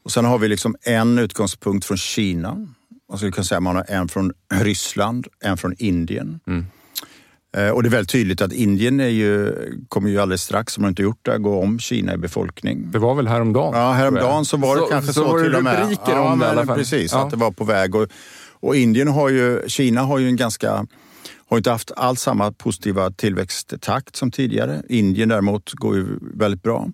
Och 0.04 0.12
sen 0.12 0.26
har 0.26 0.38
vi 0.38 0.48
liksom 0.48 0.76
en 0.82 1.20
utgångspunkt 1.20 1.86
från 1.86 1.98
Kina. 1.98 2.68
Man 3.10 3.18
skulle 3.18 3.32
kunna 3.32 3.46
säga 3.46 3.58
att 3.58 3.64
man 3.64 3.76
har 3.76 3.86
en 3.88 4.08
från 4.08 4.34
Ryssland, 4.54 5.28
en 5.40 5.58
från 5.58 5.76
Indien. 5.78 6.40
Mm. 6.48 6.66
Eh, 7.58 7.70
och 7.70 7.84
det 7.84 7.90
är 7.90 7.92
väldigt 7.92 8.10
tydligt 8.10 8.42
att 8.42 8.54
Indien 8.54 9.00
är 9.00 9.08
ju, 9.08 9.54
kommer 9.88 10.10
ju 10.10 10.20
alldeles 10.20 10.42
strax, 10.42 10.78
om 10.78 10.82
man 10.82 10.90
inte 10.90 11.02
gjort 11.02 11.26
det, 11.26 11.38
gå 11.38 11.62
om 11.62 11.80
Kina 11.80 12.14
i 12.14 12.18
befolkning. 12.18 12.92
Det 12.92 13.00
var 13.00 13.16
väl 13.16 13.28
häromdagen? 13.28 13.74
Ja, 13.74 13.92
häromdagen 13.92 14.46
så 14.46 14.58
var 14.58 14.76
det 14.76 14.82
så, 14.82 14.88
kanske 14.88 15.14
så, 15.14 15.30
så, 15.30 15.40
till 15.40 15.56
och 15.56 15.64
med. 15.64 15.76
Så 15.76 15.84
rubriker 15.84 16.12
ja, 16.12 16.32
om 16.34 16.40
det 16.40 16.46
i 16.46 16.50
alla 16.50 16.66
fall. 16.66 16.78
Precis, 16.78 17.12
ja. 17.14 17.26
att 17.26 17.32
det 17.32 17.38
var 17.38 17.52
på 17.52 17.64
väg. 17.64 17.96
Och, 17.96 18.08
och 18.52 18.76
Indien 18.76 19.08
har 19.08 19.30
ju, 19.30 19.62
Kina 19.68 20.02
har 20.02 20.20
ju 20.20 20.28
en 20.28 20.36
ganska 20.36 20.86
har 21.54 21.58
inte 21.58 21.72
haft 21.72 21.92
alls 21.96 22.22
samma 22.22 22.52
positiva 22.52 23.12
tillväxttakt 23.12 24.16
som 24.16 24.32
tidigare. 24.32 24.82
Indien 24.90 25.30
däremot 25.30 25.72
går 25.74 25.96
ju 25.96 26.06
väldigt 26.22 26.64
bra. 26.64 26.90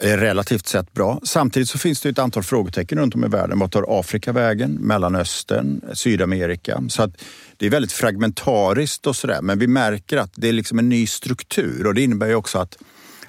Relativt 0.00 0.66
sett 0.66 0.92
bra. 0.92 1.20
Samtidigt 1.22 1.68
så 1.68 1.78
finns 1.78 2.00
det 2.00 2.08
ett 2.08 2.18
antal 2.18 2.42
frågetecken 2.42 2.98
runt 2.98 3.14
om 3.14 3.24
i 3.24 3.28
världen. 3.28 3.58
Vad 3.58 3.72
tar 3.72 4.00
Afrika 4.00 4.32
vägen? 4.32 4.74
Mellanöstern? 4.74 5.80
Sydamerika? 5.92 6.82
Så 6.88 7.02
att 7.02 7.22
det 7.56 7.66
är 7.66 7.70
väldigt 7.70 7.92
fragmentariskt 7.92 9.06
och 9.06 9.16
sådär. 9.16 9.42
Men 9.42 9.58
vi 9.58 9.66
märker 9.66 10.16
att 10.16 10.32
det 10.36 10.48
är 10.48 10.52
liksom 10.52 10.78
en 10.78 10.88
ny 10.88 11.06
struktur 11.06 11.86
och 11.86 11.94
det 11.94 12.02
innebär 12.02 12.26
ju 12.26 12.34
också 12.34 12.58
att 12.58 12.78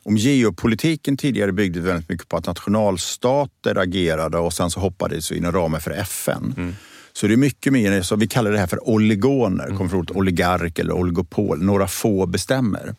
om 0.04 0.18
geopolitiken 0.18 1.18
tidigare 1.18 1.52
byggde 1.52 1.80
väldigt 1.80 2.10
mycket 2.10 2.28
på 2.28 2.38
att 2.38 2.48
nationalstater 2.48 3.78
agerade 3.78 4.38
och 4.38 4.54
sen 4.54 4.72
så 4.72 4.80
hoppades 4.80 5.32
vi 5.32 5.38
inom 5.38 5.52
ramen 5.52 5.82
för 5.82 5.92
FN. 5.92 6.54
Mm 6.58 6.76
så 7.20 7.28
det 7.28 7.34
är 7.34 7.38
mycket 7.38 7.74
mer, 7.74 8.02
så 8.02 8.16
vi 8.16 8.28
kallar 8.28 8.52
det 8.52 8.60
här 8.60 8.68
för 8.68 8.90
oligoner, 8.90 9.66
mm. 9.66 9.78
kommer 9.78 9.90
från 9.90 10.00
ordet 10.00 10.16
oligark 10.16 10.80
eller 10.80 10.94
oligopol, 10.94 11.64
några 11.64 11.88
få 11.88 12.26
bestämmer. 12.26 12.84
Mm. 12.84 12.96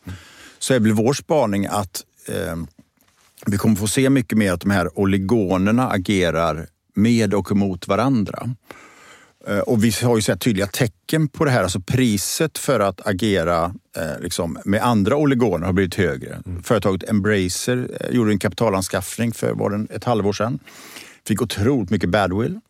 Så 0.58 0.74
är 0.74 0.80
väl 0.80 0.92
vår 0.92 1.12
spaning 1.12 1.66
att 1.66 2.04
eh, 2.28 2.56
vi 3.46 3.56
kommer 3.56 3.76
få 3.76 3.86
se 3.86 4.10
mycket 4.10 4.38
mer 4.38 4.52
att 4.52 4.60
de 4.60 4.70
här 4.70 4.98
oligonerna 4.98 5.90
agerar 5.90 6.66
med 6.94 7.34
och 7.34 7.56
mot 7.56 7.88
varandra. 7.88 8.54
Eh, 9.46 9.58
och 9.58 9.84
vi 9.84 9.92
har 10.02 10.16
ju 10.16 10.22
sett 10.22 10.40
tydliga 10.40 10.66
tecken 10.66 11.28
på 11.28 11.44
det 11.44 11.50
här. 11.50 11.62
Alltså 11.62 11.80
priset 11.80 12.58
för 12.58 12.80
att 12.80 13.06
agera 13.06 13.74
eh, 13.96 14.20
liksom, 14.20 14.58
med 14.64 14.82
andra 14.82 15.16
oligoner 15.16 15.66
har 15.66 15.72
blivit 15.72 15.94
högre. 15.94 16.42
Mm. 16.46 16.62
Företaget 16.62 17.10
Embracer 17.10 17.88
eh, 18.00 18.16
gjorde 18.16 18.32
en 18.32 18.38
kapitalanskaffning 18.38 19.32
för 19.32 19.52
var 19.52 19.70
det 19.70 19.94
ett 19.94 20.04
halvår 20.04 20.32
sedan. 20.32 20.58
Fick 21.26 21.42
otroligt 21.42 21.90
mycket 21.90 22.10
badwill. 22.10 22.60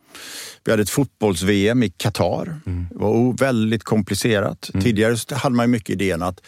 Vi 0.65 0.71
hade 0.71 0.83
ett 0.83 0.91
fotbolls-VM 0.91 1.83
i 1.83 1.91
Qatar. 1.91 2.61
Mm. 2.67 2.87
Det 2.91 2.99
var 2.99 3.39
väldigt 3.39 3.85
komplicerat. 3.85 4.71
Mm. 4.75 4.85
Tidigare 4.85 5.17
hade 5.37 5.57
man 5.57 5.71
mycket 5.71 5.91
idén 5.91 6.23
att 6.23 6.41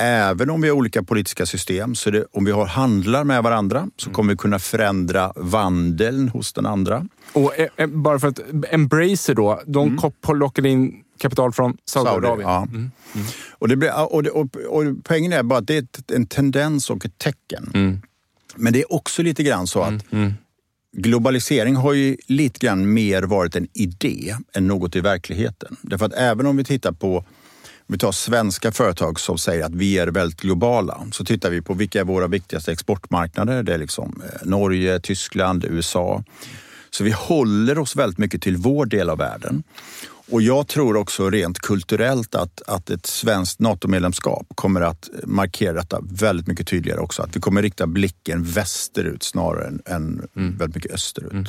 även 0.00 0.50
om 0.50 0.60
vi 0.60 0.68
har 0.68 0.76
olika 0.76 1.02
politiska 1.02 1.46
system, 1.46 1.94
så 1.94 2.10
det, 2.10 2.26
om 2.32 2.44
vi 2.44 2.52
har 2.52 2.66
handlar 2.66 3.24
med 3.24 3.42
varandra 3.42 3.88
så 3.96 4.06
mm. 4.06 4.14
kommer 4.14 4.32
vi 4.32 4.36
kunna 4.36 4.58
förändra 4.58 5.32
vandeln 5.36 6.28
hos 6.28 6.52
den 6.52 6.66
andra. 6.66 7.06
Och 7.32 7.58
eh, 7.58 7.68
eh 7.76 7.86
bara 7.86 8.18
för 8.18 8.28
att 8.28 8.40
Embracer 8.70 9.34
då, 9.34 9.62
de 9.66 9.88
mm. 9.88 10.38
lockade 10.38 10.68
in 10.68 11.02
kapital 11.18 11.52
från 11.52 11.76
Saudiarabien. 11.84 12.30
Saudi, 12.30 12.42
ja. 12.42 12.62
Mm. 12.62 12.90
Mm. 13.14 13.26
Och, 13.58 13.68
det 13.68 13.76
blir, 13.76 14.12
och, 14.12 14.22
det, 14.22 14.30
och, 14.30 14.56
och, 14.56 14.84
poängen 15.04 15.32
är 15.32 15.42
bara 15.42 15.58
att 15.58 15.66
det 15.66 15.76
är 15.76 15.86
en 16.14 16.26
tendens 16.26 16.90
och 16.90 17.04
ett 17.04 17.18
tecken. 17.18 17.70
Mm. 17.74 18.02
Men 18.56 18.72
det 18.72 18.80
är 18.80 18.92
också 18.92 19.22
lite 19.22 19.42
grann 19.42 19.66
så 19.66 19.82
att 19.82 20.12
mm. 20.12 20.24
Mm 20.24 20.32
globalisering 20.92 21.76
har 21.76 21.92
ju 21.92 22.16
lite 22.26 22.66
grann 22.66 22.92
mer 22.92 23.22
varit 23.22 23.56
en 23.56 23.68
idé 23.72 24.36
än 24.52 24.66
något 24.66 24.96
i 24.96 25.00
verkligheten. 25.00 25.76
Därför 25.82 26.06
att 26.06 26.12
även 26.12 26.46
om 26.46 26.56
vi 26.56 26.64
tittar 26.64 26.92
på 26.92 27.24
om 27.86 27.94
vi 27.94 27.98
tar 27.98 28.12
svenska 28.12 28.72
företag 28.72 29.20
som 29.20 29.38
säger 29.38 29.64
att 29.64 29.74
vi 29.74 29.98
är 29.98 30.06
väldigt 30.06 30.40
globala, 30.40 31.06
så 31.12 31.24
tittar 31.24 31.50
vi 31.50 31.62
på 31.62 31.74
vilka 31.74 32.00
är 32.00 32.04
våra 32.04 32.26
viktigaste 32.26 32.72
exportmarknader. 32.72 33.62
Det 33.62 33.74
är 33.74 33.78
liksom 33.78 34.22
eh, 34.24 34.48
Norge, 34.48 35.00
Tyskland, 35.00 35.64
USA. 35.64 36.24
Så 36.90 37.04
vi 37.04 37.10
håller 37.10 37.78
oss 37.78 37.96
väldigt 37.96 38.18
mycket 38.18 38.42
till 38.42 38.56
vår 38.56 38.86
del 38.86 39.10
av 39.10 39.18
världen. 39.18 39.62
Och 40.32 40.42
jag 40.42 40.68
tror 40.68 40.96
också 40.96 41.30
rent 41.30 41.58
kulturellt 41.58 42.34
att, 42.34 42.62
att 42.66 42.90
ett 42.90 43.06
svenskt 43.06 43.60
NATO-medlemskap 43.60 44.46
kommer 44.54 44.80
att 44.80 45.10
markera 45.24 45.72
detta 45.72 45.98
väldigt 46.02 46.46
mycket 46.46 46.68
tydligare 46.68 47.00
också. 47.00 47.22
Att 47.22 47.36
vi 47.36 47.40
kommer 47.40 47.62
rikta 47.62 47.86
blicken 47.86 48.44
västerut 48.44 49.22
snarare 49.22 49.66
än, 49.66 49.82
än 49.86 50.28
mm. 50.36 50.56
väldigt 50.56 50.74
mycket 50.74 50.92
österut. 50.92 51.32
Mm. 51.32 51.44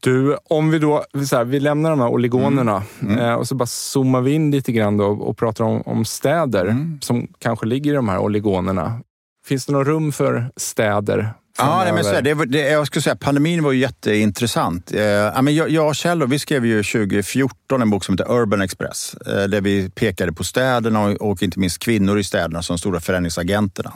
Du, 0.00 0.36
om 0.44 0.70
vi 0.70 0.78
då 0.78 1.04
så 1.28 1.36
här, 1.36 1.44
vi 1.44 1.60
lämnar 1.60 1.90
de 1.90 2.00
här 2.00 2.08
oligonerna 2.08 2.82
mm. 3.00 3.14
Mm. 3.14 3.24
Eh, 3.24 3.34
och 3.34 3.48
så 3.48 3.54
bara 3.54 3.66
zoomar 3.66 4.20
vi 4.20 4.32
in 4.32 4.50
lite 4.50 4.72
grann 4.72 4.96
då 4.96 5.06
och 5.06 5.36
pratar 5.36 5.64
om, 5.64 5.82
om 5.82 6.04
städer 6.04 6.66
mm. 6.66 6.98
som 7.02 7.28
kanske 7.38 7.66
ligger 7.66 7.92
i 7.92 7.94
de 7.94 8.08
här 8.08 8.18
oligonerna. 8.18 9.00
Finns 9.46 9.66
det 9.66 9.72
något 9.72 9.86
rum 9.86 10.12
för 10.12 10.50
städer 10.56 11.34
Ja, 11.58 11.84
nej, 11.84 11.92
men 11.92 12.04
så 12.04 12.20
det, 12.20 12.34
det, 12.34 12.58
jag 12.58 12.86
skulle 12.86 13.02
säga 13.02 13.16
pandemin 13.16 13.62
var 13.62 13.72
ju 13.72 13.78
jätteintressant. 13.78 14.92
Eh, 14.94 15.00
jag, 15.00 15.70
jag 15.70 15.88
och 15.88 15.94
Kjell 15.94 16.26
vi 16.26 16.38
skrev 16.38 16.66
ju 16.66 16.82
2014 16.82 17.82
en 17.82 17.90
bok 17.90 18.04
som 18.04 18.14
heter 18.14 18.32
Urban 18.32 18.60
Express 18.60 19.14
eh, 19.14 19.44
där 19.44 19.60
vi 19.60 19.90
pekade 19.90 20.32
på 20.32 20.44
städerna 20.44 21.04
och, 21.04 21.30
och 21.30 21.42
inte 21.42 21.58
minst 21.58 21.78
kvinnor 21.78 22.18
i 22.18 22.24
städerna 22.24 22.62
som 22.62 22.78
stora 22.78 23.00
förändringsagenterna. 23.00 23.92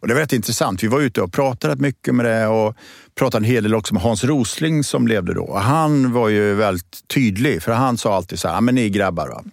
Och 0.00 0.08
det 0.08 0.14
var 0.14 0.20
rätt 0.20 0.32
intressant. 0.32 0.82
Vi 0.82 0.86
var 0.86 1.00
ute 1.00 1.22
och 1.22 1.32
pratade 1.32 1.76
mycket 1.76 2.14
med 2.14 2.26
det 2.26 2.46
och 2.46 2.76
pratade 3.14 3.46
en 3.46 3.50
hel 3.50 3.62
del 3.62 3.74
också 3.74 3.94
med 3.94 4.02
Hans 4.02 4.24
Rosling 4.24 4.84
som 4.84 5.06
levde 5.06 5.34
då. 5.34 5.58
Han 5.58 6.12
var 6.12 6.28
ju 6.28 6.54
väldigt 6.54 7.08
tydlig 7.14 7.62
för 7.62 7.72
han 7.72 7.98
sa 7.98 8.16
alltid 8.16 8.38
så 8.38 8.48
här, 8.48 8.60
men 8.60 8.74
ni 8.74 8.90
grabbar, 8.90 9.28
va? 9.28 9.44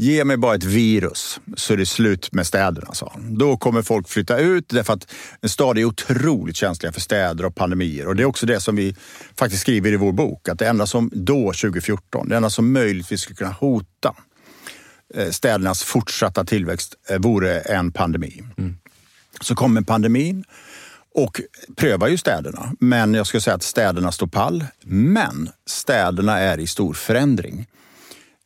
Ge 0.00 0.24
mig 0.24 0.36
bara 0.36 0.54
ett 0.54 0.64
virus 0.64 1.40
så 1.56 1.72
är 1.72 1.76
det 1.76 1.86
slut 1.86 2.32
med 2.32 2.46
städerna, 2.46 2.94
sa 2.94 3.10
han. 3.14 3.38
Då 3.38 3.56
kommer 3.56 3.82
folk 3.82 4.08
flytta 4.08 4.38
ut 4.38 4.68
därför 4.68 4.92
att 4.92 5.12
en 5.40 5.48
stad 5.48 5.78
är 5.78 5.84
otroligt 5.84 6.56
känslig 6.56 6.94
för 6.94 7.00
städer 7.00 7.44
och 7.44 7.54
pandemier. 7.54 8.06
Och 8.06 8.16
det 8.16 8.22
är 8.22 8.24
också 8.24 8.46
det 8.46 8.60
som 8.60 8.76
vi 8.76 8.96
faktiskt 9.36 9.62
skriver 9.62 9.92
i 9.92 9.96
vår 9.96 10.12
bok, 10.12 10.48
att 10.48 10.58
det 10.58 10.66
enda 10.66 10.86
som 10.86 11.10
då, 11.14 11.52
2014, 11.52 12.28
det 12.28 12.36
enda 12.36 12.50
som 12.50 12.72
möjligtvis 12.72 13.20
skulle 13.20 13.36
kunna 13.36 13.50
hota 13.50 14.14
eh, 15.14 15.30
städernas 15.30 15.82
fortsatta 15.82 16.44
tillväxt 16.44 16.94
eh, 17.08 17.18
vore 17.18 17.60
en 17.60 17.92
pandemi. 17.92 18.42
Mm. 18.58 18.76
Så 19.40 19.54
kommer 19.54 19.82
pandemin 19.82 20.44
och 21.14 21.40
prövar 21.76 22.08
ju 22.08 22.16
städerna. 22.16 22.72
Men 22.80 23.14
jag 23.14 23.26
skulle 23.26 23.40
säga 23.40 23.54
att 23.54 23.62
städerna 23.62 24.12
står 24.12 24.26
pall. 24.26 24.64
Men 24.84 25.50
städerna 25.66 26.38
är 26.38 26.60
i 26.60 26.66
stor 26.66 26.94
förändring. 26.94 27.66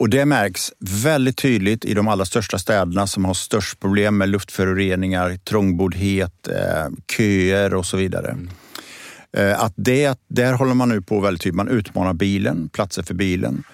Och 0.02 0.08
det 0.08 0.24
märks 0.24 0.72
väldigt 0.78 1.36
tydligt 1.36 1.84
i 1.84 1.94
de 1.94 2.08
allra 2.08 2.24
största 2.24 2.58
städerna 2.58 3.06
som 3.06 3.24
har 3.24 3.34
störst 3.34 3.80
problem 3.80 4.16
med 4.16 4.28
luftföroreningar, 4.28 5.36
trångboddhet, 5.36 6.48
eh, 6.48 6.88
köer 7.16 7.74
och 7.74 7.86
så 7.86 7.96
vidare. 7.96 8.30
Mm. 8.30 8.48
Eh, 9.36 9.64
att 9.64 9.72
det, 9.76 10.18
där 10.28 10.52
håller 10.52 10.74
man 10.74 10.88
nu 10.88 11.02
på 11.02 11.20
väldigt 11.20 11.42
tydligt. 11.42 11.56
Man 11.56 11.68
utmanar 11.68 12.12
bilen, 12.12 12.68
platser 12.68 13.02
för 13.02 13.14
bilen. 13.14 13.64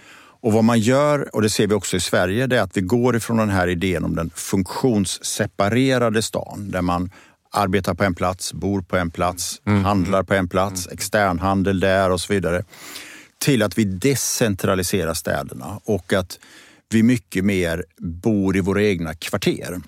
Och 0.42 0.52
vad 0.52 0.64
man 0.64 0.80
gör, 0.80 1.34
och 1.34 1.42
det 1.42 1.50
ser 1.50 1.66
vi 1.66 1.74
också 1.74 1.96
i 1.96 2.00
Sverige, 2.00 2.46
det 2.46 2.58
är 2.58 2.62
att 2.62 2.76
vi 2.76 2.80
går 2.80 3.16
ifrån 3.16 3.36
den 3.36 3.50
här 3.50 3.68
idén 3.68 4.04
om 4.04 4.16
den 4.16 4.30
funktionsseparerade 4.34 6.22
stan 6.22 6.70
där 6.70 6.82
man 6.82 7.10
arbetar 7.52 7.94
på 7.94 8.04
en 8.04 8.14
plats, 8.14 8.52
bor 8.52 8.82
på 8.82 8.96
en 8.96 9.10
plats, 9.10 9.62
mm. 9.66 9.84
handlar 9.84 10.22
på 10.22 10.34
en 10.34 10.48
plats, 10.48 10.86
mm. 10.86 10.94
externhandel 10.94 11.80
där 11.80 12.10
och 12.10 12.20
så 12.20 12.32
vidare 12.32 12.64
till 13.38 13.62
att 13.62 13.78
vi 13.78 13.84
decentraliserar 13.84 15.14
städerna 15.14 15.80
och 15.84 16.12
att 16.12 16.38
vi 16.88 17.02
mycket 17.02 17.44
mer 17.44 17.84
bor 17.98 18.56
i 18.56 18.60
våra 18.60 18.82
egna 18.82 19.14
kvarter 19.14 19.80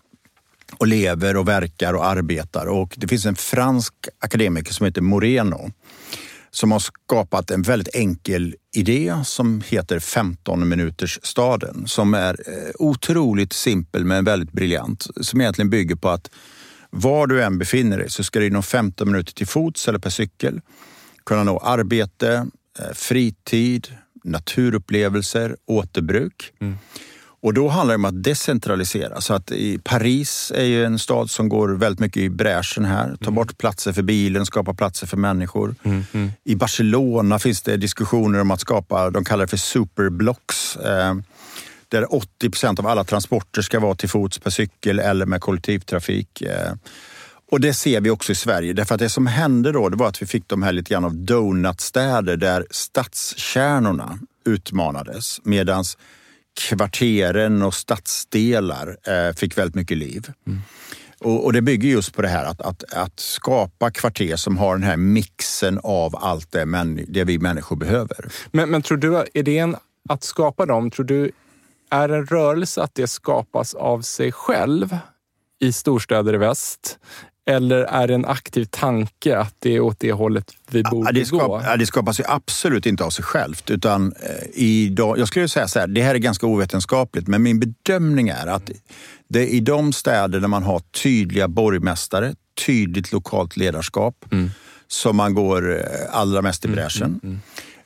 och 0.79 0.87
lever 0.87 1.37
och 1.37 1.49
verkar 1.49 1.95
och 1.95 2.07
arbetar. 2.07 2.67
Och 2.67 2.95
det 2.97 3.09
finns 3.09 3.27
en 3.27 3.37
fransk 3.37 3.95
akademiker 4.19 4.73
som 4.73 4.87
heter 4.87 5.03
Moreno 5.03 5.71
som 6.51 6.73
har 6.73 6.79
skapat 6.79 7.51
en 7.51 7.63
väldigt 7.63 7.95
enkel 7.95 8.55
idé 8.75 9.15
som 9.25 9.63
heter 9.67 9.99
15 9.99 10.69
minuters 10.69 11.19
staden 11.23 11.87
som 11.87 12.15
är 12.15 12.37
eh, 12.47 12.71
otroligt 12.79 13.53
simpel 13.53 14.05
men 14.05 14.25
väldigt 14.25 14.53
briljant. 14.53 15.07
Som 15.21 15.41
egentligen 15.41 15.71
bygger 15.71 15.97
på 15.97 16.09
att 16.09 16.31
var 16.91 17.27
du 17.27 17.43
än 17.43 17.59
befinner 17.59 17.99
dig 17.99 18.11
så 18.11 18.25
ska 18.25 18.39
du 18.39 18.47
inom 18.47 18.63
15 18.63 19.11
minuter 19.11 19.33
till 19.33 19.47
fots 19.47 19.89
eller 19.89 19.99
per 19.99 20.11
cykel 20.11 20.61
kunna 21.27 21.45
nå 21.45 21.59
arbete, 21.59 22.47
fritid, 22.95 23.89
naturupplevelser, 24.25 25.57
återbruk. 25.67 26.53
Mm. 26.61 26.79
Och 27.43 27.55
då 27.55 27.69
handlar 27.69 27.93
det 27.93 27.97
om 27.97 28.05
att 28.05 28.23
decentralisera. 28.23 29.21
Så 29.21 29.35
att 29.35 29.51
i 29.51 29.79
Paris 29.79 30.53
är 30.55 30.65
ju 30.65 30.85
en 30.85 30.99
stad 30.99 31.31
som 31.31 31.49
går 31.49 31.69
väldigt 31.69 32.01
mycket 32.01 32.23
i 32.23 32.31
bräschen 32.31 32.85
här. 32.85 33.17
Ta 33.21 33.31
bort 33.31 33.59
platser 33.59 33.93
för 33.93 34.03
bilen, 34.03 34.47
skapa 34.47 34.75
platser 34.75 35.07
för 35.07 35.17
människor. 35.17 35.75
I 36.45 36.55
Barcelona 36.55 37.39
finns 37.39 37.63
det 37.63 37.77
diskussioner 37.77 38.41
om 38.41 38.51
att 38.51 38.61
skapa, 38.61 39.11
de 39.11 39.25
kallar 39.25 39.45
det 39.45 39.49
för 39.49 39.57
superblocks. 39.57 40.77
Eh, 40.77 41.15
där 41.89 42.15
80 42.15 42.51
procent 42.51 42.79
av 42.79 42.87
alla 42.87 43.05
transporter 43.05 43.63
ska 43.63 43.81
vara 43.81 43.95
till 43.95 44.09
fots, 44.09 44.39
per 44.39 44.51
cykel 44.51 44.99
eller 44.99 45.27
med 45.27 45.41
kollektivtrafik. 45.41 46.43
Eh, 46.43 46.73
och 47.51 47.61
det 47.61 47.75
ser 47.75 48.01
vi 48.01 48.11
också 48.11 48.33
i 48.33 48.35
Sverige. 48.35 48.73
Därför 48.73 48.95
att 48.95 48.99
det 48.99 49.09
som 49.09 49.27
hände 49.27 49.73
då 49.73 49.89
det 49.89 49.97
var 49.97 50.09
att 50.09 50.23
vi 50.23 50.27
fick 50.27 50.49
de 50.49 50.63
här 50.63 50.73
lite 50.73 50.91
grann 50.91 51.05
av 51.05 51.15
donutstäder 51.15 52.37
där 52.37 52.67
stadskärnorna 52.71 54.19
utmanades 54.45 55.41
medan 55.45 55.85
kvarteren 56.61 57.63
och 57.63 57.75
stadsdelar 57.75 58.97
eh, 59.07 59.35
fick 59.35 59.59
väldigt 59.59 59.75
mycket 59.75 59.97
liv. 59.97 60.33
Mm. 60.47 60.61
Och, 61.19 61.45
och, 61.45 61.53
Det 61.53 61.63
bygger 61.63 61.89
just 61.89 62.15
på 62.15 62.23
det 62.23 62.29
här 62.29 62.45
att, 62.45 62.61
att, 62.61 62.95
att, 62.95 63.21
skapa 63.21 63.91
kvarter 63.91 64.37
som 64.37 64.59
har 64.59 64.77
den 64.77 64.83
här 64.83 64.97
mixen 64.97 65.81
av 65.83 66.17
allt 66.17 66.53
det, 66.53 66.67
män, 66.67 67.05
det 67.09 67.25
vi 67.25 67.39
människor 67.39 67.77
behöver. 67.77 68.33
Men, 68.53 68.71
men 68.71 68.83
tror 68.83 68.99
du, 68.99 69.25
idén 69.35 69.77
att 70.09 70.25
skapa 70.25 70.67
dem, 70.67 70.91
tror 70.91 71.07
du 71.07 71.33
är 71.91 72.09
en 72.09 72.27
rörelse 72.27 72.83
att 72.83 72.95
det 72.95 73.07
skapas 73.07 73.75
av 73.75 74.03
sig 74.03 74.33
själv 74.33 74.97
i 75.59 75.73
storstäder 75.73 76.35
i 76.35 76.39
väst? 76.39 76.99
Eller 77.47 77.77
är 77.77 78.09
det 78.09 78.15
en 78.15 78.25
aktiv 78.25 78.65
tanke 78.65 79.39
att 79.39 79.55
det 79.59 79.77
är 79.77 79.81
åt 79.81 80.01
det 80.01 80.13
hållet 80.13 80.53
vi 80.71 80.83
borde 80.83 81.09
ja, 81.09 81.13
det 81.13 81.25
skap, 81.25 81.47
gå? 81.47 81.63
Ja, 81.65 81.77
det 81.77 81.87
skapas 81.87 82.21
ju 82.21 82.25
absolut 82.27 82.87
inte 82.87 83.05
av 83.05 83.11
sig 83.11 83.25
självt. 83.25 83.71
Utan, 83.71 84.13
eh, 84.13 84.63
idag, 84.63 85.19
jag 85.19 85.29
skulle 85.29 85.49
säga 85.49 85.69
så 85.69 85.79
här, 85.79 85.87
det 85.87 86.03
här 86.03 86.15
är 86.15 86.19
ganska 86.19 86.47
ovetenskapligt, 86.47 87.29
men 87.29 87.43
min 87.43 87.61
bedömning 87.61 88.29
är 88.29 88.47
att 88.47 88.71
det 89.29 89.41
är 89.41 89.47
i 89.47 89.61
de 89.61 89.93
städer 89.93 90.41
där 90.41 90.49
man 90.49 90.63
har 90.63 90.81
tydliga 90.81 91.49
borgmästare, 91.49 92.35
tydligt 92.67 93.13
lokalt 93.13 93.57
ledarskap, 93.57 94.25
mm. 94.33 94.51
som 94.89 95.17
man 95.17 95.35
går 95.35 95.77
eh, 95.77 95.85
allra 96.11 96.43
mest 96.43 96.65
i 96.65 96.69
mm, 96.69 96.77
bräschen. 96.77 97.07
Mm, 97.07 97.21
mm, 97.23 97.41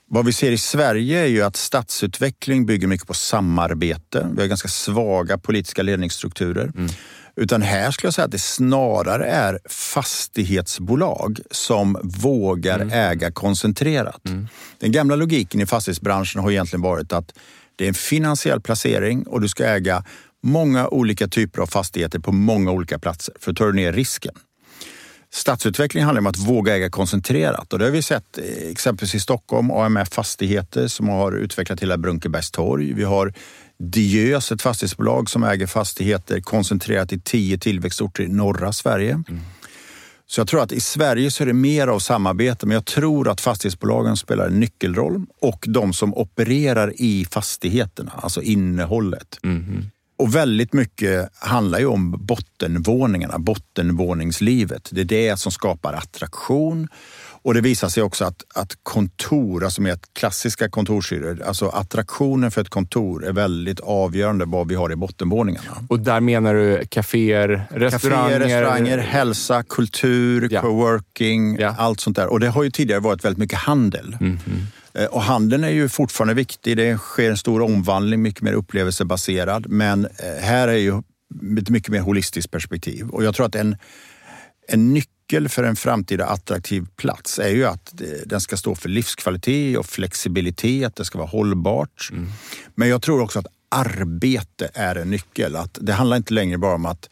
Vad 0.06 0.26
vi 0.26 0.32
ser 0.32 0.52
i 0.52 0.58
Sverige 0.58 1.20
är 1.20 1.26
ju 1.26 1.42
att 1.42 1.56
stadsutveckling 1.56 2.66
bygger 2.66 2.86
mycket 2.86 3.06
på 3.06 3.14
samarbete. 3.14 4.28
Vi 4.34 4.40
har 4.40 4.48
ganska 4.48 4.68
svaga 4.68 5.38
politiska 5.38 5.82
ledningsstrukturer. 5.82 6.72
Utan 7.36 7.62
här 7.62 7.90
skulle 7.90 8.06
jag 8.06 8.14
säga 8.14 8.24
att 8.24 8.30
det 8.30 8.38
snarare 8.38 9.26
är 9.26 9.58
fastighetsbolag 9.68 11.40
som 11.50 11.98
vågar 12.02 12.80
mm. 12.80 12.92
äga 12.92 13.32
koncentrerat. 13.32 14.28
Mm. 14.28 14.48
Den 14.78 14.92
gamla 14.92 15.16
logiken 15.16 15.60
i 15.60 15.66
fastighetsbranschen 15.66 16.40
har 16.40 16.50
egentligen 16.50 16.82
varit 16.82 17.12
att 17.12 17.32
det 17.76 17.84
är 17.84 17.88
en 17.88 17.94
finansiell 17.94 18.60
placering 18.60 19.26
och 19.26 19.40
du 19.40 19.48
ska 19.48 19.64
äga 19.64 20.04
många 20.42 20.88
olika 20.88 21.28
typer 21.28 21.62
av 21.62 21.66
fastigheter 21.66 22.18
på 22.18 22.32
många 22.32 22.70
olika 22.70 22.98
platser 22.98 23.34
för 23.40 23.50
att 23.50 23.56
ta 23.56 23.70
ner 23.70 23.92
risken. 23.92 24.34
Stadsutveckling 25.32 26.04
handlar 26.04 26.20
om 26.20 26.26
att 26.26 26.38
våga 26.38 26.76
äga 26.76 26.90
koncentrerat 26.90 27.72
och 27.72 27.78
det 27.78 27.84
har 27.84 27.92
vi 27.92 28.02
sett 28.02 28.38
eh, 28.38 28.70
exempelvis 28.70 29.14
i 29.14 29.20
Stockholm, 29.20 29.70
AMF 29.70 30.08
Fastigheter 30.12 30.88
som 30.88 31.08
har 31.08 31.32
utvecklat 31.32 31.80
hela 31.80 31.98
Brunkebergs 31.98 32.50
torg. 32.50 32.92
Vi 32.92 33.04
har 33.04 33.34
Diös, 33.78 34.52
ett 34.52 34.62
fastighetsbolag 34.62 35.30
som 35.30 35.44
äger 35.44 35.66
fastigheter 35.66 36.40
koncentrerat 36.40 37.12
i 37.12 37.20
tio 37.20 37.58
tillväxtorter 37.58 38.22
i 38.22 38.28
norra 38.28 38.72
Sverige. 38.72 39.12
Mm. 39.12 39.40
Så 40.26 40.40
jag 40.40 40.48
tror 40.48 40.62
att 40.62 40.72
i 40.72 40.80
Sverige 40.80 41.30
så 41.30 41.42
är 41.42 41.46
det 41.46 41.52
mer 41.52 41.86
av 41.88 41.98
samarbete, 41.98 42.66
men 42.66 42.74
jag 42.74 42.84
tror 42.84 43.28
att 43.28 43.40
fastighetsbolagen 43.40 44.16
spelar 44.16 44.46
en 44.46 44.60
nyckelroll 44.60 45.26
och 45.40 45.64
de 45.68 45.92
som 45.92 46.14
opererar 46.14 46.92
i 46.96 47.26
fastigheterna, 47.30 48.12
alltså 48.16 48.42
innehållet. 48.42 49.38
Mm. 49.42 49.90
Och 50.16 50.34
väldigt 50.34 50.72
mycket 50.72 51.28
handlar 51.34 51.78
ju 51.78 51.86
om 51.86 52.10
bottenvåningarna, 52.26 53.38
bottenvåningslivet. 53.38 54.88
Det 54.92 55.00
är 55.00 55.04
det 55.04 55.36
som 55.36 55.52
skapar 55.52 55.92
attraktion 55.92 56.88
och 57.44 57.54
det 57.54 57.60
visar 57.60 57.88
sig 57.88 58.02
också 58.02 58.24
att, 58.24 58.42
att 58.54 58.72
kontor, 58.82 59.64
alltså 59.64 59.82
med 59.82 59.98
klassiska 60.12 60.68
kontorshyror, 60.68 61.42
alltså 61.42 61.68
attraktionen 61.68 62.50
för 62.50 62.60
ett 62.60 62.68
kontor 62.68 63.26
är 63.26 63.32
väldigt 63.32 63.80
avgörande 63.80 64.44
vad 64.44 64.68
vi 64.68 64.74
har 64.74 64.92
i 64.92 64.96
bottenvåningarna. 64.96 65.84
Och 65.88 66.00
där 66.00 66.20
menar 66.20 66.54
du 66.54 66.86
kaféer, 66.90 67.66
restauranger? 67.70 68.40
Kaféer, 68.40 68.40
restauranger, 68.40 68.98
hälsa, 68.98 69.62
kultur, 69.62 70.48
ja. 70.50 70.60
coworking, 70.60 71.56
ja. 71.60 71.74
allt 71.78 72.00
sånt 72.00 72.16
där. 72.16 72.26
Och 72.26 72.40
det 72.40 72.48
har 72.48 72.62
ju 72.62 72.70
tidigare 72.70 73.00
varit 73.00 73.24
väldigt 73.24 73.38
mycket 73.38 73.58
handel. 73.58 74.16
Mm 74.20 74.38
-hmm. 74.38 74.66
Och 75.10 75.22
handeln 75.22 75.64
är 75.64 75.68
ju 75.68 75.88
fortfarande 75.88 76.34
viktig. 76.34 76.76
Det 76.76 76.98
sker 76.98 77.30
en 77.30 77.36
stor 77.36 77.62
omvandling, 77.62 78.22
mycket 78.22 78.42
mer 78.42 78.52
upplevelsebaserad. 78.52 79.68
Men 79.68 80.04
eh, 80.04 80.42
här 80.42 80.68
är 80.68 80.76
ju 80.76 81.02
ett 81.60 81.70
mycket 81.70 81.88
mer 81.88 82.00
holistiskt 82.00 82.50
perspektiv. 82.50 83.08
Och 83.08 83.24
jag 83.24 83.34
tror 83.34 83.46
att 83.46 83.54
en, 83.54 83.76
en 84.68 84.94
nyckel 84.94 85.14
nyckel 85.24 85.48
för 85.48 85.64
en 85.64 85.76
framtida 85.76 86.26
attraktiv 86.26 86.86
plats 86.96 87.38
är 87.38 87.48
ju 87.48 87.64
att 87.64 87.92
den 88.26 88.40
ska 88.40 88.56
stå 88.56 88.74
för 88.74 88.88
livskvalitet 88.88 89.78
och 89.78 89.86
flexibilitet. 89.86 90.96
Det 90.96 91.04
ska 91.04 91.18
vara 91.18 91.28
hållbart. 91.28 92.08
Mm. 92.12 92.30
Men 92.74 92.88
jag 92.88 93.02
tror 93.02 93.20
också 93.20 93.38
att 93.38 93.46
arbete 93.70 94.70
är 94.74 94.96
en 94.96 95.10
nyckel. 95.10 95.56
Att 95.56 95.78
det 95.80 95.92
handlar 95.92 96.16
inte 96.16 96.34
längre 96.34 96.58
bara 96.58 96.74
om 96.74 96.86
att 96.86 97.10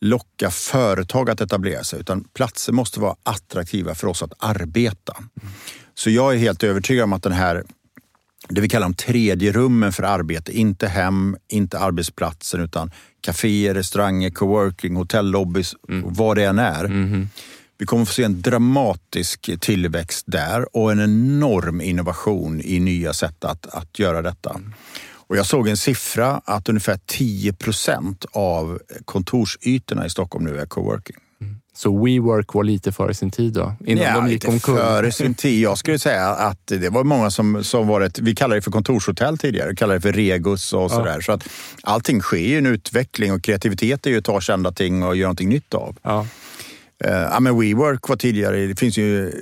locka 0.00 0.50
företag 0.50 1.30
att 1.30 1.40
etablera 1.40 1.84
sig 1.84 2.00
utan 2.00 2.24
platser 2.24 2.72
måste 2.72 3.00
vara 3.00 3.16
attraktiva 3.22 3.94
för 3.94 4.06
oss 4.06 4.22
att 4.22 4.32
arbeta. 4.38 5.16
Mm. 5.16 5.54
Så 5.98 6.10
jag 6.10 6.34
är 6.34 6.38
helt 6.38 6.62
övertygad 6.62 7.04
om 7.04 7.12
att 7.12 7.22
den 7.22 7.32
här 7.32 7.64
det 8.48 8.60
vi 8.60 8.68
kallar 8.68 8.86
de 8.86 8.94
tredje 8.94 9.52
rummen 9.52 9.92
för 9.92 10.02
arbete. 10.02 10.58
Inte 10.58 10.88
hem, 10.88 11.36
inte 11.48 11.78
arbetsplatsen 11.78 12.60
utan 12.60 12.90
kaféer, 13.20 13.74
restauranger, 13.74 14.30
coworking, 14.30 14.96
hotellobbys, 14.96 15.74
mm. 15.88 16.14
vad 16.14 16.36
det 16.36 16.44
än 16.44 16.58
är. 16.58 16.84
Mm. 16.84 17.28
Vi 17.78 17.86
kommer 17.86 18.04
få 18.04 18.12
se 18.12 18.22
en 18.22 18.42
dramatisk 18.42 19.50
tillväxt 19.60 20.24
där 20.26 20.76
och 20.76 20.92
en 20.92 21.00
enorm 21.00 21.80
innovation 21.80 22.60
i 22.64 22.80
nya 22.80 23.12
sätt 23.12 23.44
att, 23.44 23.66
att 23.66 23.98
göra 23.98 24.22
detta. 24.22 24.50
Mm. 24.50 24.74
Och 25.10 25.36
jag 25.36 25.46
såg 25.46 25.68
en 25.68 25.76
siffra 25.76 26.40
att 26.44 26.68
ungefär 26.68 27.00
10 27.06 27.52
procent 27.52 28.24
av 28.32 28.80
kontorsytorna 29.04 30.06
i 30.06 30.10
Stockholm 30.10 30.44
nu 30.44 30.60
är 30.60 30.66
coworking. 30.66 31.16
Så 31.78 32.04
WeWork 32.04 32.54
var 32.54 32.64
lite 32.64 32.92
före 32.92 33.14
sin 33.14 33.30
tid 33.30 33.52
då? 33.52 33.72
Innan 33.86 34.04
ja, 34.04 34.14
de 34.14 34.24
gick 34.24 34.32
lite 34.32 34.48
omkull. 34.48 34.76
före 34.76 35.12
sin 35.12 35.34
tid. 35.44 35.60
Jag 35.60 35.78
skulle 35.78 35.98
säga 35.98 36.28
att 36.28 36.66
det 36.66 36.88
var 36.88 37.04
många 37.04 37.30
som, 37.30 37.64
som 37.64 37.86
var 37.86 38.00
ett, 38.00 38.18
vi 38.18 38.34
kallade 38.34 38.58
det 38.58 38.62
för 38.62 38.70
kontorshotell 38.70 39.38
tidigare, 39.38 39.74
kallade 39.74 39.98
det 39.98 40.02
för 40.02 40.12
Regus 40.12 40.72
och 40.72 40.90
sådär. 40.90 41.14
Ja. 41.14 41.20
Så 41.20 41.32
att 41.32 41.48
allting 41.82 42.20
sker 42.20 42.36
ju 42.36 42.58
en 42.58 42.66
utveckling 42.66 43.32
och 43.32 43.42
kreativitet 43.42 44.06
är 44.06 44.10
ju 44.10 44.18
att 44.18 44.24
ta 44.24 44.40
kända 44.40 44.72
ting 44.72 45.02
och 45.02 45.16
göra 45.16 45.26
någonting 45.26 45.48
nytt 45.48 45.74
av. 45.74 45.96
Ja. 46.02 46.26
Uh, 47.06 47.12
ja, 47.12 47.40
men 47.40 47.60
WeWork 47.60 48.08
var 48.08 48.16
tidigare, 48.16 48.66
det, 48.66 48.78
finns 48.78 48.98
ju, 48.98 49.32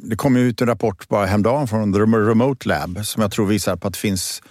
det 0.00 0.16
kom 0.16 0.36
ut 0.36 0.60
en 0.60 0.66
rapport 0.66 1.08
bara 1.08 1.26
häromdagen 1.26 1.68
från 1.68 1.92
The 1.92 1.98
Remote 1.98 2.68
Lab 2.68 3.06
som 3.06 3.22
jag 3.22 3.32
tror 3.32 3.46
visar 3.46 3.76
på 3.76 3.88
att 3.88 3.94
det 3.94 4.00
finns 4.00 4.42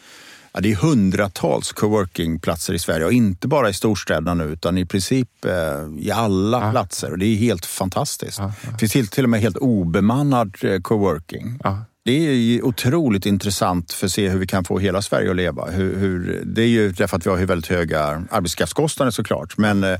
Ja, 0.56 0.62
det 0.62 0.72
är 0.72 0.76
hundratals 0.76 1.72
coworkingplatser 1.72 2.74
i 2.74 2.80
Sverige 2.80 3.06
och 3.06 3.13
inte 3.13 3.48
bara 3.48 3.70
i 3.70 3.74
storstäderna 3.74 4.34
nu 4.34 4.44
utan 4.44 4.78
i 4.78 4.86
princip 4.86 5.46
eh, 5.46 5.52
i 6.00 6.12
alla 6.12 6.65
ja. 6.65 6.72
platser. 6.72 7.12
Och 7.12 7.18
det 7.18 7.26
är 7.26 7.36
helt 7.36 7.65
fantastiskt. 7.65 8.39
Ja, 8.39 8.54
ja. 8.63 8.72
Det 8.72 8.78
finns 8.78 8.91
till, 8.91 9.08
till 9.08 9.24
och 9.24 9.30
med 9.30 9.41
helt 9.41 9.58
obemannad 9.58 10.56
eh, 10.62 10.82
coworking. 10.82 11.60
Det 12.06 12.12
är 12.12 12.65
otroligt 12.65 13.26
intressant 13.26 13.94
för 13.94 14.06
att 14.06 14.12
se 14.12 14.30
hur 14.30 14.39
vi 14.39 14.48
kan 14.48 14.63
få 14.63 14.80
hela 14.80 15.02
Sverige 15.02 15.30
att 15.30 15.36
leva. 15.36 15.65
Hur, 15.65 16.00
hur, 16.00 16.41
det 16.46 16.62
är 16.62 16.68
ju 16.68 16.91
därför 16.91 17.18
att 17.18 17.26
vi 17.26 17.30
har 17.30 17.38
väldigt 17.38 17.70
höga 17.72 18.24
arbetskraftskostnader 18.32 19.12
såklart. 19.12 19.58
Men 19.58 19.84
eh, 19.84 20.00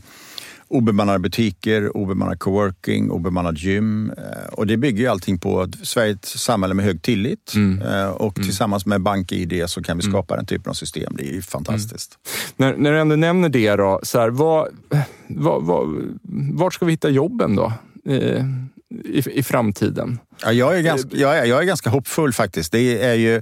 obemannade 0.68 1.20
butiker, 1.20 1.98
obemannad 1.98 2.40
coworking, 2.40 3.12
obemannad 3.12 3.58
gym. 3.58 4.12
Eh, 4.18 4.54
och 4.54 4.68
det 4.68 4.78
bygger 4.78 5.00
ju 5.00 5.08
allting 5.08 5.40
på 5.40 5.62
att 5.62 5.76
Sverige 5.84 6.12
är 6.12 6.16
ett 6.16 6.26
samhälle 6.26 6.74
med 6.74 6.86
hög 6.86 7.02
tillit 7.02 7.54
mm. 7.56 7.82
Eh, 7.82 8.08
och 8.10 8.38
mm. 8.38 8.48
tillsammans 8.48 8.86
med 8.86 9.02
BankID 9.02 9.64
så 9.68 9.84
kan 9.84 9.98
vi 9.98 10.04
mm. 10.04 10.12
skapa 10.12 10.34
mm. 10.34 10.46
den 10.46 10.58
typen 10.58 10.70
av 10.70 10.74
system. 10.74 11.14
Det 11.18 11.24
är 11.24 11.34
ju 11.34 11.42
fantastiskt. 11.42 12.18
Mm. 12.58 12.72
När, 12.72 12.84
när 12.84 12.92
du 12.92 13.00
ändå 13.00 13.16
nämner 13.16 13.50
det, 13.50 13.76
då, 13.76 14.00
så 14.04 14.20
här, 14.20 14.30
vad, 14.30 14.68
vad, 15.28 15.64
vad, 15.64 15.88
vart 16.54 16.74
ska 16.74 16.86
vi 16.86 16.92
hitta 16.92 17.10
jobben 17.10 17.56
då? 17.56 17.74
Eh, 18.06 18.46
I, 19.06 19.24
i 19.32 19.44
framtiden? 19.44 20.20
Ja, 20.44 20.52
jag, 20.52 20.78
är 20.78 20.82
ganska, 20.82 21.10
jag, 21.12 21.38
är, 21.38 21.46
jag 21.46 21.60
är 21.60 21.66
ganska 21.66 21.90
hoppfull 21.90 22.34
faktiskt. 22.34 22.72
Det 22.72 23.04
är 23.04 23.14
ju 23.14 23.42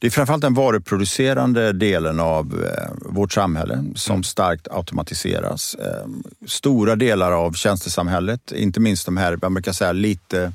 det 0.00 0.06
är 0.06 0.10
framförallt 0.10 0.42
den 0.42 0.54
varuproducerande 0.54 1.72
delen 1.72 2.20
av 2.20 2.64
eh, 2.64 3.12
vårt 3.12 3.32
samhälle 3.32 3.84
som 3.94 4.14
mm. 4.14 4.24
starkt 4.24 4.68
automatiseras. 4.70 5.74
Eh, 5.74 6.06
stora 6.46 6.96
delar 6.96 7.32
av 7.32 7.52
tjänstesamhället, 7.52 8.52
inte 8.52 8.80
minst 8.80 9.06
de 9.06 9.16
här, 9.16 9.38
man 9.42 9.54
brukar 9.54 9.72
säga 9.72 9.92
lite, 9.92 10.52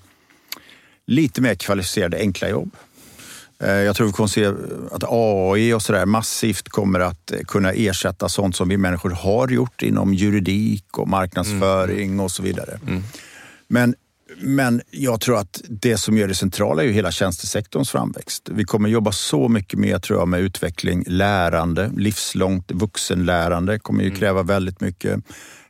lite 1.07 1.41
mer 1.41 1.55
kvalificerade 1.55 2.17
enkla 2.17 2.49
jobb. 2.49 2.75
Eh, 3.59 3.71
jag 3.71 3.95
tror 3.95 4.07
vi 4.07 4.13
kommer 4.13 4.27
se 4.27 4.45
att 4.91 5.03
AI 5.09 5.73
och 5.73 5.81
sådär 5.81 6.05
massivt 6.05 6.69
kommer 6.69 6.99
att 6.99 7.31
kunna 7.47 7.71
ersätta 7.71 8.29
sånt 8.29 8.55
som 8.55 8.69
vi 8.69 8.77
människor 8.77 9.09
har 9.09 9.47
gjort 9.47 9.81
inom 9.81 10.13
juridik 10.13 10.97
och 10.97 11.07
marknadsföring 11.07 12.07
mm. 12.07 12.19
och 12.19 12.31
så 12.31 12.43
vidare. 12.43 12.79
Mm. 12.87 13.03
Men 13.67 13.95
Men 14.39 14.81
jag 14.91 15.21
tror 15.21 15.37
att 15.37 15.61
det 15.69 15.97
som 15.97 16.17
gör 16.17 16.27
det 16.27 16.35
centrala 16.35 16.83
är 16.83 16.87
ju 16.87 16.93
hela 16.93 17.11
tjänstesektorns 17.11 17.91
framväxt. 17.91 18.49
Vi 18.51 18.63
kommer 18.63 18.89
jobba 18.89 19.11
så 19.11 19.47
mycket 19.47 19.79
mer 19.79 19.99
tror 19.99 20.19
jag, 20.19 20.27
med 20.27 20.39
utveckling, 20.39 21.03
lärande, 21.07 21.91
livslångt 21.97 22.71
vuxenlärande 22.71 23.79
kommer 23.79 24.03
ju 24.03 24.07
mm. 24.07 24.19
kräva 24.19 24.43
väldigt 24.43 24.81
mycket. 24.81 25.19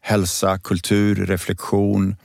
Hälsa, 0.02 0.58
kultur, 0.58 1.16
reflektion. 1.16 2.16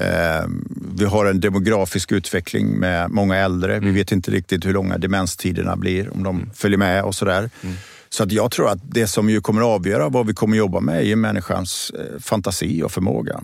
Eh, 0.00 0.46
vi 0.94 1.04
har 1.04 1.26
en 1.26 1.40
demografisk 1.40 2.12
utveckling 2.12 2.68
med 2.68 3.10
många 3.10 3.36
äldre. 3.36 3.76
Mm. 3.76 3.84
Vi 3.84 3.90
vet 3.90 4.12
inte 4.12 4.30
riktigt 4.30 4.66
hur 4.66 4.72
långa 4.72 4.98
demenstiderna 4.98 5.76
blir, 5.76 6.14
om 6.14 6.22
de 6.22 6.36
mm. 6.36 6.50
följer 6.54 6.78
med 6.78 7.04
och 7.04 7.14
sådär. 7.14 7.50
Mm. 7.62 7.76
Så 8.08 8.22
att 8.22 8.32
jag 8.32 8.50
tror 8.50 8.68
att 8.68 8.78
det 8.82 9.06
som 9.06 9.30
ju 9.30 9.40
kommer 9.40 9.62
avgöra 9.62 10.08
vad 10.08 10.26
vi 10.26 10.34
kommer 10.34 10.56
att 10.56 10.58
jobba 10.58 10.80
med 10.80 11.06
är 11.06 11.16
människans 11.16 11.90
eh, 11.90 12.20
fantasi 12.20 12.82
och 12.82 12.92
förmåga. 12.92 13.40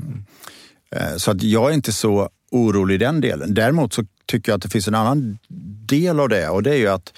Eh, 0.97 1.17
så 1.17 1.31
att 1.31 1.43
jag 1.43 1.71
är 1.71 1.75
inte 1.75 1.93
så 1.93 2.29
orolig 2.51 2.95
i 2.95 2.99
den 2.99 3.21
delen. 3.21 3.55
Däremot 3.55 3.93
så 3.93 4.05
tycker 4.27 4.53
jag 4.53 4.57
att 4.57 4.63
det 4.63 4.69
finns 4.69 4.89
en 4.89 4.95
annan 4.95 5.39
del 5.87 6.21
av 6.21 6.29
det 6.29 6.49
och 6.49 6.63
det 6.63 6.71
är 6.71 6.79
ju 6.79 6.89
att 6.89 7.13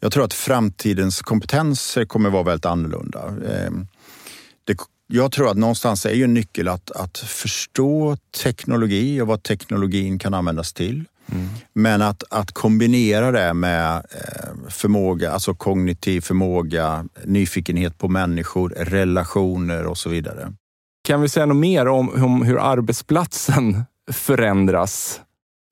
jag 0.00 0.12
tror 0.12 0.24
att 0.24 0.34
framtidens 0.34 1.22
kompetenser 1.22 2.04
kommer 2.04 2.30
vara 2.30 2.42
väldigt 2.42 2.66
annorlunda. 2.66 3.28
Ehm, 3.28 3.86
det, 4.64 4.76
jag 5.06 5.32
tror 5.32 5.50
att 5.50 5.56
någonstans 5.56 6.06
är 6.06 6.14
ju 6.14 6.24
en 6.24 6.34
nyckel 6.34 6.68
att, 6.68 6.90
att 6.90 7.18
förstå 7.18 8.16
teknologi 8.42 9.20
och 9.20 9.26
vad 9.26 9.42
teknologin 9.42 10.18
kan 10.18 10.34
användas 10.34 10.72
till. 10.72 11.04
Mm. 11.32 11.48
Men 11.72 12.02
att, 12.02 12.22
att 12.30 12.52
kombinera 12.52 13.30
det 13.30 13.54
med 13.54 13.96
eh, 13.96 14.68
förmåga, 14.68 15.32
alltså 15.32 15.54
kognitiv 15.54 16.20
förmåga, 16.20 17.08
nyfikenhet 17.24 17.98
på 17.98 18.08
människor, 18.08 18.68
relationer 18.68 19.86
och 19.86 19.98
så 19.98 20.08
vidare. 20.08 20.52
Kan 21.10 21.22
vi 21.22 21.28
säga 21.28 21.46
något 21.46 21.56
mer 21.56 21.88
om, 21.88 22.24
om 22.24 22.42
hur 22.42 22.58
arbetsplatsen 22.58 23.84
förändras? 24.12 25.20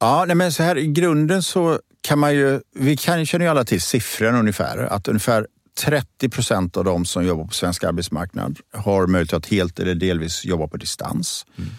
Ja, 0.00 0.24
nej 0.26 0.36
men 0.36 0.52
så 0.52 0.62
här 0.62 0.78
i 0.78 0.86
grunden 0.86 1.42
så 1.42 1.78
kan 2.00 2.18
man 2.18 2.34
ju, 2.34 2.60
vi 2.74 2.96
kan, 2.96 3.26
känner 3.26 3.44
ju 3.44 3.50
alla 3.50 3.64
till 3.64 3.80
siffran 3.80 4.34
ungefär, 4.34 4.78
att 4.78 5.08
ungefär 5.08 5.46
30 5.80 6.28
procent 6.28 6.76
av 6.76 6.84
de 6.84 7.04
som 7.04 7.26
jobbar 7.26 7.44
på 7.44 7.52
svensk 7.52 7.84
arbetsmarknad 7.84 8.58
har 8.72 9.06
möjlighet 9.06 9.32
att 9.32 9.46
helt 9.46 9.80
eller 9.80 9.94
delvis 9.94 10.44
jobba 10.44 10.68
på 10.68 10.76
distans. 10.76 11.46
Mm. 11.58 11.70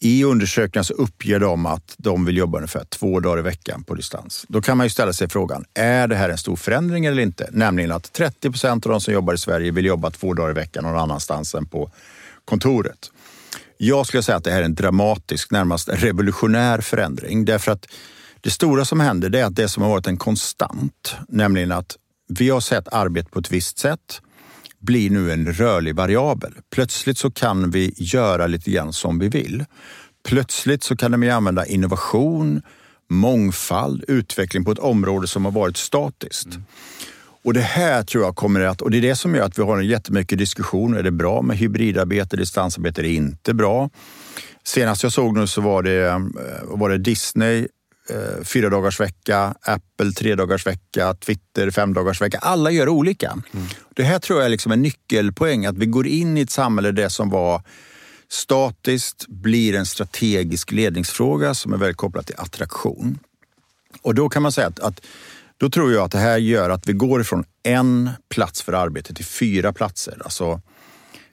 I 0.00 0.24
undersökningar 0.24 0.82
så 0.82 0.94
uppger 0.94 1.40
de 1.40 1.66
att 1.66 1.94
de 1.98 2.24
vill 2.24 2.36
jobba 2.36 2.58
ungefär 2.58 2.84
två 2.84 3.20
dagar 3.20 3.38
i 3.38 3.42
veckan 3.42 3.84
på 3.84 3.94
distans. 3.94 4.44
Då 4.48 4.62
kan 4.62 4.76
man 4.76 4.86
ju 4.86 4.90
ställa 4.90 5.12
sig 5.12 5.28
frågan, 5.28 5.64
är 5.74 6.08
det 6.08 6.16
här 6.16 6.28
en 6.28 6.38
stor 6.38 6.56
förändring 6.56 7.06
eller 7.06 7.22
inte? 7.22 7.48
Nämligen 7.52 7.92
att 7.92 8.12
30 8.12 8.50
procent 8.50 8.86
av 8.86 8.92
de 8.92 9.00
som 9.00 9.14
jobbar 9.14 9.34
i 9.34 9.38
Sverige 9.38 9.70
vill 9.70 9.84
jobba 9.84 10.10
två 10.10 10.34
dagar 10.34 10.50
i 10.50 10.54
veckan 10.54 10.84
någon 10.84 10.98
annanstans 10.98 11.54
än 11.54 11.66
på 11.66 11.90
kontoret. 12.44 13.10
Jag 13.76 14.06
skulle 14.06 14.22
säga 14.22 14.36
att 14.36 14.44
det 14.44 14.50
här 14.50 14.60
är 14.60 14.64
en 14.64 14.74
dramatisk, 14.74 15.50
närmast 15.50 15.88
revolutionär 15.88 16.80
förändring. 16.80 17.44
Därför 17.44 17.72
att 17.72 17.86
det 18.40 18.50
stora 18.50 18.84
som 18.84 19.00
händer 19.00 19.28
det 19.28 19.40
är 19.40 19.44
att 19.44 19.56
det 19.56 19.68
som 19.68 19.82
har 19.82 19.90
varit 19.90 20.06
en 20.06 20.16
konstant, 20.16 21.16
nämligen 21.28 21.72
att 21.72 21.96
vi 22.28 22.50
har 22.50 22.60
sett 22.60 22.88
arbete 22.92 23.30
på 23.30 23.38
ett 23.38 23.50
visst 23.50 23.78
sätt, 23.78 24.20
blir 24.80 25.10
nu 25.10 25.32
en 25.32 25.52
rörlig 25.52 25.94
variabel. 25.94 26.54
Plötsligt 26.70 27.18
så 27.18 27.30
kan 27.30 27.70
vi 27.70 27.94
göra 27.96 28.46
lite 28.46 28.70
grann 28.70 28.92
som 28.92 29.18
vi 29.18 29.28
vill. 29.28 29.64
Plötsligt 30.28 30.82
så 30.82 30.96
kan 30.96 31.20
vi 31.20 31.30
använda 31.30 31.66
innovation, 31.66 32.62
mångfald, 33.10 34.04
utveckling 34.08 34.64
på 34.64 34.72
ett 34.72 34.78
område 34.78 35.26
som 35.26 35.44
har 35.44 35.52
varit 35.52 35.76
statiskt. 35.76 36.46
Mm. 36.46 36.64
Och 37.44 37.54
det 37.54 37.60
här 37.60 38.02
tror 38.02 38.24
jag 38.24 38.36
kommer 38.36 38.60
att, 38.60 38.82
och 38.82 38.90
det 38.90 38.96
är 38.96 39.02
det 39.02 39.16
som 39.16 39.34
gör 39.34 39.44
att 39.44 39.58
vi 39.58 39.62
har 39.62 39.78
en 39.78 39.86
jättemycket 39.86 40.38
diskussion. 40.38 40.96
Är 40.96 41.02
det 41.02 41.10
bra 41.10 41.42
med 41.42 41.56
hybridarbete, 41.56 42.36
distansarbete? 42.36 43.00
Är 43.00 43.04
inte 43.04 43.54
bra? 43.54 43.90
Senast 44.64 45.02
jag 45.02 45.12
såg 45.12 45.36
nu 45.36 45.46
så 45.46 45.60
var 45.60 45.82
det, 45.82 46.06
eh, 46.06 46.18
var 46.62 46.90
det 46.90 46.98
Disney 46.98 47.68
eh, 48.10 48.44
fyra 48.44 48.68
dagars 48.68 49.00
vecka, 49.00 49.54
Apple 49.60 50.12
tre 50.12 50.34
dagars 50.34 50.66
vecka, 50.66 51.14
Twitter 51.14 51.70
fem 51.70 51.94
dagars 51.94 52.20
vecka. 52.20 52.38
Alla 52.38 52.70
gör 52.70 52.88
olika. 52.88 53.30
Mm. 53.30 53.66
Det 53.94 54.02
här 54.02 54.18
tror 54.18 54.38
jag 54.38 54.46
är 54.46 54.50
liksom 54.50 54.72
en 54.72 54.82
nyckelpoäng, 54.82 55.66
att 55.66 55.78
vi 55.78 55.86
går 55.86 56.06
in 56.06 56.38
i 56.38 56.40
ett 56.40 56.50
samhälle 56.50 56.90
där 56.90 57.02
det 57.02 57.10
som 57.10 57.30
var 57.30 57.62
statiskt 58.28 59.26
blir 59.28 59.74
en 59.74 59.86
strategisk 59.86 60.72
ledningsfråga 60.72 61.54
som 61.54 61.72
är 61.72 61.76
väldigt 61.76 61.96
kopplad 61.96 62.26
till 62.26 62.36
attraktion. 62.38 63.18
Och 64.02 64.14
då 64.14 64.28
kan 64.28 64.42
man 64.42 64.52
säga 64.52 64.66
att, 64.66 64.80
att 64.80 65.00
då 65.64 65.70
tror 65.70 65.92
jag 65.92 66.04
att 66.04 66.12
det 66.12 66.18
här 66.18 66.38
gör 66.38 66.70
att 66.70 66.88
vi 66.88 66.92
går 66.92 67.20
ifrån 67.20 67.44
en 67.62 68.10
plats 68.30 68.62
för 68.62 68.72
arbete 68.72 69.14
till 69.14 69.24
fyra 69.24 69.72
platser. 69.72 70.18
Alltså 70.24 70.60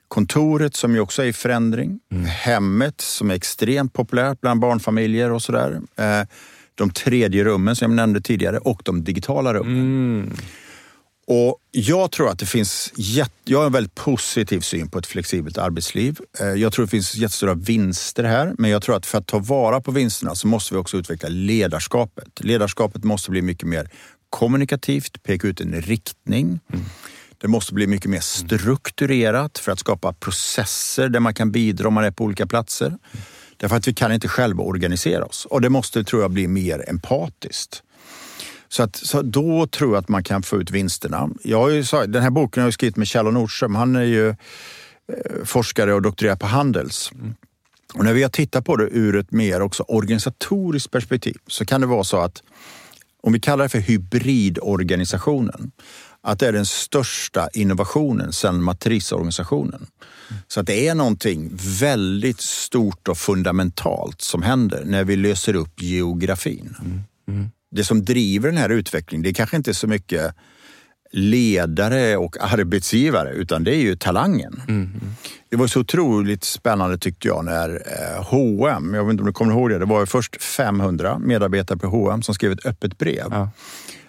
kontoret 0.08 0.76
som 0.76 0.94
ju 0.94 1.00
också 1.00 1.22
är 1.22 1.26
i 1.26 1.32
förändring, 1.32 2.00
mm. 2.12 2.24
hemmet 2.24 3.00
som 3.00 3.30
är 3.30 3.34
extremt 3.34 3.92
populärt 3.92 4.40
bland 4.40 4.60
barnfamiljer 4.60 5.32
och 5.32 5.42
sådär. 5.42 5.80
Eh, 5.96 6.28
de 6.74 6.90
tredje 6.90 7.44
rummen 7.44 7.76
som 7.76 7.90
jag 7.90 7.96
nämnde 7.96 8.20
tidigare 8.20 8.58
och 8.58 8.82
de 8.84 9.04
digitala 9.04 9.54
rummen. 9.54 9.76
Mm. 9.76 10.32
Och 11.26 11.58
Jag 11.70 12.10
tror 12.10 12.28
att 12.28 12.38
det 12.38 12.46
finns, 12.46 12.92
jag 13.44 13.58
har 13.58 13.66
en 13.66 13.72
väldigt 13.72 13.94
positiv 13.94 14.60
syn 14.60 14.90
på 14.90 14.98
ett 14.98 15.06
flexibelt 15.06 15.58
arbetsliv. 15.58 16.18
Eh, 16.40 16.46
jag 16.46 16.72
tror 16.72 16.84
det 16.84 16.90
finns 16.90 17.14
jättestora 17.14 17.54
vinster 17.54 18.24
här, 18.24 18.54
men 18.58 18.70
jag 18.70 18.82
tror 18.82 18.96
att 18.96 19.06
för 19.06 19.18
att 19.18 19.26
ta 19.26 19.38
vara 19.38 19.80
på 19.80 19.90
vinsterna 19.90 20.34
så 20.34 20.46
måste 20.46 20.74
vi 20.74 20.80
också 20.80 20.96
utveckla 20.96 21.28
ledarskapet. 21.28 22.40
Ledarskapet 22.40 23.04
måste 23.04 23.30
bli 23.30 23.42
mycket 23.42 23.68
mer 23.68 23.90
kommunikativt, 24.32 25.22
peka 25.22 25.48
ut 25.48 25.60
en 25.60 25.82
riktning. 25.82 26.60
Mm. 26.72 26.84
Det 27.38 27.48
måste 27.48 27.74
bli 27.74 27.86
mycket 27.86 28.10
mer 28.10 28.20
strukturerat 28.20 29.58
för 29.58 29.72
att 29.72 29.78
skapa 29.78 30.12
processer 30.12 31.08
där 31.08 31.20
man 31.20 31.34
kan 31.34 31.52
bidra 31.52 31.88
om 31.88 31.94
man 31.94 32.04
är 32.04 32.10
på 32.10 32.24
olika 32.24 32.46
platser. 32.46 32.86
Mm. 32.86 32.98
Därför 33.56 33.76
att 33.76 33.88
vi 33.88 33.94
kan 33.94 34.12
inte 34.12 34.28
själva 34.28 34.62
organisera 34.62 35.24
oss. 35.24 35.46
Och 35.50 35.60
det 35.60 35.68
måste, 35.68 36.04
tror 36.04 36.22
jag, 36.22 36.30
bli 36.30 36.48
mer 36.48 36.84
empatiskt. 36.88 37.82
Så, 38.68 38.82
att, 38.82 38.96
så 38.96 39.22
då 39.22 39.66
tror 39.66 39.94
jag 39.94 39.98
att 39.98 40.08
man 40.08 40.24
kan 40.24 40.42
få 40.42 40.60
ut 40.60 40.70
vinsterna. 40.70 41.30
Jag 41.42 41.58
har 41.58 41.68
ju, 41.68 41.84
den 42.06 42.22
här 42.22 42.30
boken 42.30 42.62
har 42.62 42.66
jag 42.66 42.74
skrivit 42.74 42.96
med 42.96 43.08
Kjell 43.08 43.24
Nordström. 43.24 43.74
Han 43.74 43.96
är 43.96 44.02
ju 44.02 44.28
eh, 44.28 44.34
forskare 45.44 45.94
och 45.94 46.02
doktorerar 46.02 46.36
på 46.36 46.46
Handels. 46.46 47.12
Mm. 47.14 47.34
Och 47.94 48.04
när 48.04 48.12
vi 48.12 48.22
har 48.22 48.30
tittat 48.30 48.64
på 48.64 48.76
det 48.76 48.84
ur 48.84 49.16
ett 49.16 49.32
mer 49.32 49.62
också 49.62 49.82
organisatoriskt 49.82 50.90
perspektiv 50.90 51.36
så 51.46 51.64
kan 51.64 51.80
det 51.80 51.86
vara 51.86 52.04
så 52.04 52.16
att 52.16 52.42
om 53.22 53.32
vi 53.32 53.40
kallar 53.40 53.64
det 53.64 53.68
för 53.68 53.78
hybridorganisationen, 53.78 55.72
att 56.20 56.38
det 56.38 56.46
är 56.48 56.52
den 56.52 56.66
största 56.66 57.48
innovationen 57.52 58.32
sedan 58.32 58.62
matrisorganisationen. 58.62 59.86
Så 60.48 60.60
att 60.60 60.66
det 60.66 60.88
är 60.88 60.94
någonting 60.94 61.50
väldigt 61.80 62.40
stort 62.40 63.08
och 63.08 63.18
fundamentalt 63.18 64.20
som 64.20 64.42
händer 64.42 64.84
när 64.84 65.04
vi 65.04 65.16
löser 65.16 65.56
upp 65.56 65.82
geografin. 65.82 66.76
Mm. 66.80 67.00
Mm. 67.28 67.50
Det 67.70 67.84
som 67.84 68.04
driver 68.04 68.48
den 68.48 68.58
här 68.58 68.68
utvecklingen, 68.70 69.22
det 69.22 69.28
är 69.28 69.34
kanske 69.34 69.56
inte 69.56 69.74
så 69.74 69.86
mycket 69.86 70.34
ledare 71.12 72.16
och 72.16 72.36
arbetsgivare, 72.40 73.32
utan 73.32 73.64
det 73.64 73.74
är 73.74 73.80
ju 73.80 73.96
talangen. 73.96 74.62
Mm. 74.68 75.00
Det 75.48 75.56
var 75.56 75.66
så 75.66 75.80
otroligt 75.80 76.44
spännande 76.44 76.98
tyckte 76.98 77.28
jag 77.28 77.44
när 77.44 77.82
H&M, 78.22 78.94
jag 78.94 79.04
vet 79.04 79.10
inte 79.10 79.22
om 79.22 79.26
du 79.26 79.32
kommer 79.32 79.52
ihåg 79.52 79.70
det, 79.70 79.78
det 79.78 79.84
var 79.84 80.06
först 80.06 80.42
500 80.42 81.18
medarbetare 81.18 81.78
på 81.78 81.86
H&M 81.86 82.22
som 82.22 82.34
skrev 82.34 82.52
ett 82.52 82.66
öppet 82.66 82.98
brev. 82.98 83.26
Ja. 83.30 83.50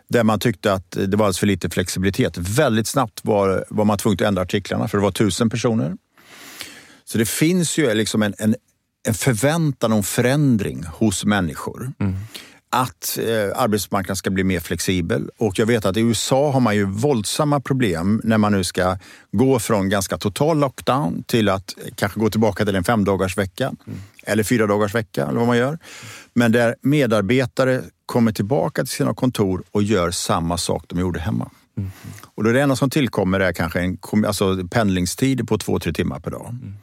Där 0.09 0.23
man 0.23 0.39
tyckte 0.39 0.73
att 0.73 0.91
det 0.91 1.17
var 1.17 1.25
alldeles 1.25 1.39
för 1.39 1.47
lite 1.47 1.69
flexibilitet. 1.69 2.37
Väldigt 2.37 2.87
snabbt 2.87 3.19
var, 3.23 3.65
var 3.69 3.85
man 3.85 3.97
tvungen 3.97 4.15
att 4.15 4.27
ändra 4.27 4.41
artiklarna 4.41 4.87
för 4.87 4.97
det 4.97 5.03
var 5.03 5.11
tusen 5.11 5.49
personer. 5.49 5.95
Så 7.05 7.17
det 7.17 7.25
finns 7.25 7.77
ju 7.77 7.93
liksom 7.93 8.23
en, 8.23 8.33
en, 8.37 8.55
en 9.07 9.13
förväntan 9.13 9.93
om 9.93 10.03
förändring 10.03 10.83
hos 10.83 11.25
människor. 11.25 11.91
Mm. 11.99 12.15
Att 12.75 13.17
eh, 13.17 13.61
arbetsmarknaden 13.61 14.15
ska 14.15 14.29
bli 14.29 14.43
mer 14.43 14.59
flexibel. 14.59 15.29
Och 15.37 15.59
jag 15.59 15.65
vet 15.65 15.85
att 15.85 15.97
i 15.97 15.99
USA 15.99 16.51
har 16.51 16.59
man 16.59 16.75
ju 16.75 16.85
våldsamma 16.85 17.59
problem 17.59 18.21
när 18.23 18.37
man 18.37 18.51
nu 18.51 18.63
ska 18.63 18.97
gå 19.31 19.59
från 19.59 19.89
ganska 19.89 20.17
total 20.17 20.59
lockdown 20.59 21.23
till 21.23 21.49
att 21.49 21.75
kanske 21.95 22.19
gå 22.19 22.29
tillbaka 22.29 22.65
till 22.65 22.75
en 22.75 22.83
femdagars 22.83 23.37
vecka 23.37 23.65
mm. 23.65 23.99
eller 24.23 24.43
fyra 24.43 24.67
dagars 24.67 24.95
vecka 24.95 25.25
eller 25.27 25.39
vad 25.39 25.47
man 25.47 25.57
gör. 25.57 25.79
Men 26.33 26.51
där 26.51 26.75
medarbetare 26.81 27.81
kommer 28.05 28.31
tillbaka 28.31 28.81
till 28.81 28.93
sina 28.93 29.13
kontor 29.13 29.63
och 29.71 29.83
gör 29.83 30.11
samma 30.11 30.57
sak 30.57 30.85
de 30.87 30.99
gjorde 30.99 31.19
hemma. 31.19 31.49
Mm. 31.77 31.91
Och 32.35 32.43
då 32.43 32.49
är 32.49 32.53
det 32.53 32.61
enda 32.61 32.75
som 32.75 32.89
tillkommer 32.89 33.39
är 33.39 33.53
kanske 33.53 33.79
en 33.79 34.25
alltså 34.25 34.67
pendlingstid 34.71 35.47
på 35.47 35.57
två, 35.57 35.79
tre 35.79 35.93
timmar 35.93 36.19
per 36.19 36.31
dag. 36.31 36.49
Mm. 36.49 36.73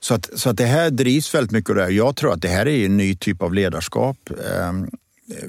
Så, 0.00 0.14
att, 0.14 0.30
så 0.34 0.50
att 0.50 0.56
det 0.56 0.66
här 0.66 0.90
drivs 0.90 1.34
väldigt 1.34 1.50
mycket 1.50 1.70
av 1.70 1.76
det 1.76 1.82
här. 1.82 1.90
Jag 1.90 2.16
tror 2.16 2.32
att 2.32 2.42
det 2.42 2.48
här 2.48 2.68
är 2.68 2.86
en 2.86 2.96
ny 2.96 3.16
typ 3.16 3.42
av 3.42 3.54
ledarskap. 3.54 4.30
Ehm, 4.54 4.90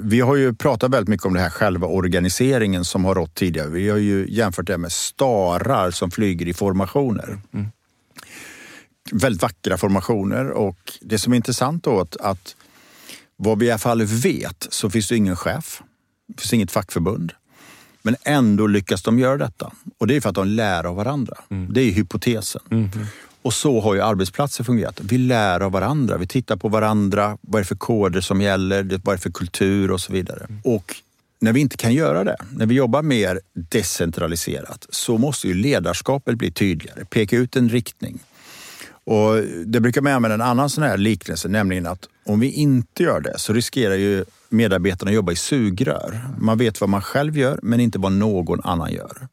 vi 0.00 0.20
har 0.20 0.36
ju 0.36 0.54
pratat 0.54 0.90
väldigt 0.90 1.08
mycket 1.08 1.26
om 1.26 1.34
det 1.34 1.40
här 1.40 1.50
själva 1.50 1.86
organiseringen 1.86 2.84
som 2.84 3.04
har 3.04 3.14
rått 3.14 3.34
tidigare. 3.34 3.68
Vi 3.68 3.88
har 3.88 3.98
ju 3.98 4.26
jämfört 4.28 4.66
det 4.66 4.78
med 4.78 4.92
starar 4.92 5.90
som 5.90 6.10
flyger 6.10 6.48
i 6.48 6.54
formationer. 6.54 7.38
Mm. 7.54 7.66
Väldigt 9.12 9.42
vackra 9.42 9.76
formationer 9.76 10.50
och 10.50 10.78
det 11.00 11.18
som 11.18 11.32
är 11.32 11.36
intressant 11.36 11.84
då 11.84 12.00
att, 12.00 12.16
att 12.16 12.56
vad 13.36 13.58
vi 13.58 13.66
i 13.66 13.70
alla 13.70 13.78
fall 13.78 14.02
vet 14.02 14.66
så 14.70 14.90
finns 14.90 15.08
det 15.08 15.16
ingen 15.16 15.36
chef. 15.36 15.82
Det 16.28 16.40
finns 16.40 16.52
inget 16.52 16.70
fackförbund. 16.70 17.32
Men 18.02 18.16
ändå 18.22 18.66
lyckas 18.66 19.02
de 19.02 19.18
göra 19.18 19.36
detta. 19.36 19.72
Och 19.98 20.06
det 20.06 20.16
är 20.16 20.20
för 20.20 20.28
att 20.28 20.34
de 20.34 20.46
lär 20.46 20.84
av 20.84 20.96
varandra. 20.96 21.36
Mm. 21.50 21.72
Det 21.72 21.80
är 21.80 21.90
hypotesen. 21.92 22.62
Mm. 22.70 22.90
Och 23.42 23.54
så 23.54 23.80
har 23.80 23.94
ju 23.94 24.00
arbetsplatser 24.00 24.64
fungerat. 24.64 25.00
Vi 25.00 25.18
lär 25.18 25.60
av 25.60 25.72
varandra. 25.72 26.16
Vi 26.16 26.26
tittar 26.26 26.56
på 26.56 26.68
varandra. 26.68 27.38
Vad 27.40 27.58
är 27.58 27.62
det 27.62 27.68
för 27.68 27.76
koder 27.76 28.20
som 28.20 28.40
gäller? 28.40 29.00
Vad 29.04 29.12
är 29.12 29.16
det 29.16 29.22
för 29.22 29.30
kultur 29.30 29.90
och 29.90 30.00
så 30.00 30.12
vidare. 30.12 30.46
Mm. 30.48 30.60
Och 30.64 30.94
när 31.40 31.52
vi 31.52 31.60
inte 31.60 31.76
kan 31.76 31.94
göra 31.94 32.24
det, 32.24 32.36
när 32.56 32.66
vi 32.66 32.74
jobbar 32.74 33.02
mer 33.02 33.40
decentraliserat, 33.52 34.86
så 34.90 35.18
måste 35.18 35.48
ju 35.48 35.54
ledarskapet 35.54 36.38
bli 36.38 36.50
tydligare, 36.50 37.04
peka 37.04 37.36
ut 37.36 37.56
en 37.56 37.68
riktning. 37.68 38.18
Och 39.04 39.36
det 39.66 39.80
brukar 39.80 40.00
man 40.00 40.12
använda 40.12 40.34
en 40.34 40.40
annan 40.40 40.70
sån 40.70 40.84
här 40.84 40.96
liknelse, 40.96 41.48
nämligen 41.48 41.86
att 41.86 42.08
om 42.26 42.40
vi 42.40 42.50
inte 42.50 43.02
gör 43.02 43.20
det 43.20 43.38
så 43.38 43.52
riskerar 43.52 43.94
ju 43.94 44.24
medarbetarna 44.48 45.08
att 45.08 45.14
jobba 45.14 45.32
i 45.32 45.36
sugrör. 45.36 46.20
Man 46.38 46.58
vet 46.58 46.80
vad 46.80 46.90
man 46.90 47.02
själv 47.02 47.38
gör, 47.38 47.58
men 47.62 47.80
inte 47.80 47.98
vad 47.98 48.12
någon 48.12 48.60
annan 48.64 48.92
gör. 48.92 49.28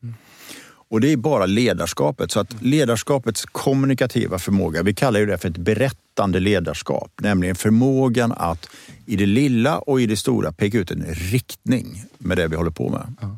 Och 0.89 1.01
det 1.01 1.11
är 1.11 1.17
bara 1.17 1.45
ledarskapet. 1.45 2.31
Så 2.31 2.39
att 2.39 2.61
ledarskapets 2.61 3.45
kommunikativa 3.45 4.39
förmåga, 4.39 4.83
vi 4.83 4.93
kallar 4.93 5.25
det 5.25 5.37
för 5.37 5.49
ett 5.49 5.57
berättande 5.57 6.39
ledarskap, 6.39 7.11
nämligen 7.21 7.55
förmågan 7.55 8.33
att 8.37 8.69
i 9.05 9.15
det 9.15 9.25
lilla 9.25 9.79
och 9.79 10.01
i 10.01 10.05
det 10.05 10.17
stora 10.17 10.51
peka 10.51 10.77
ut 10.77 10.91
en 10.91 11.05
riktning 11.07 12.03
med 12.17 12.37
det 12.37 12.47
vi 12.47 12.55
håller 12.55 12.71
på 12.71 12.89
med. 12.89 13.15
Ja. 13.21 13.37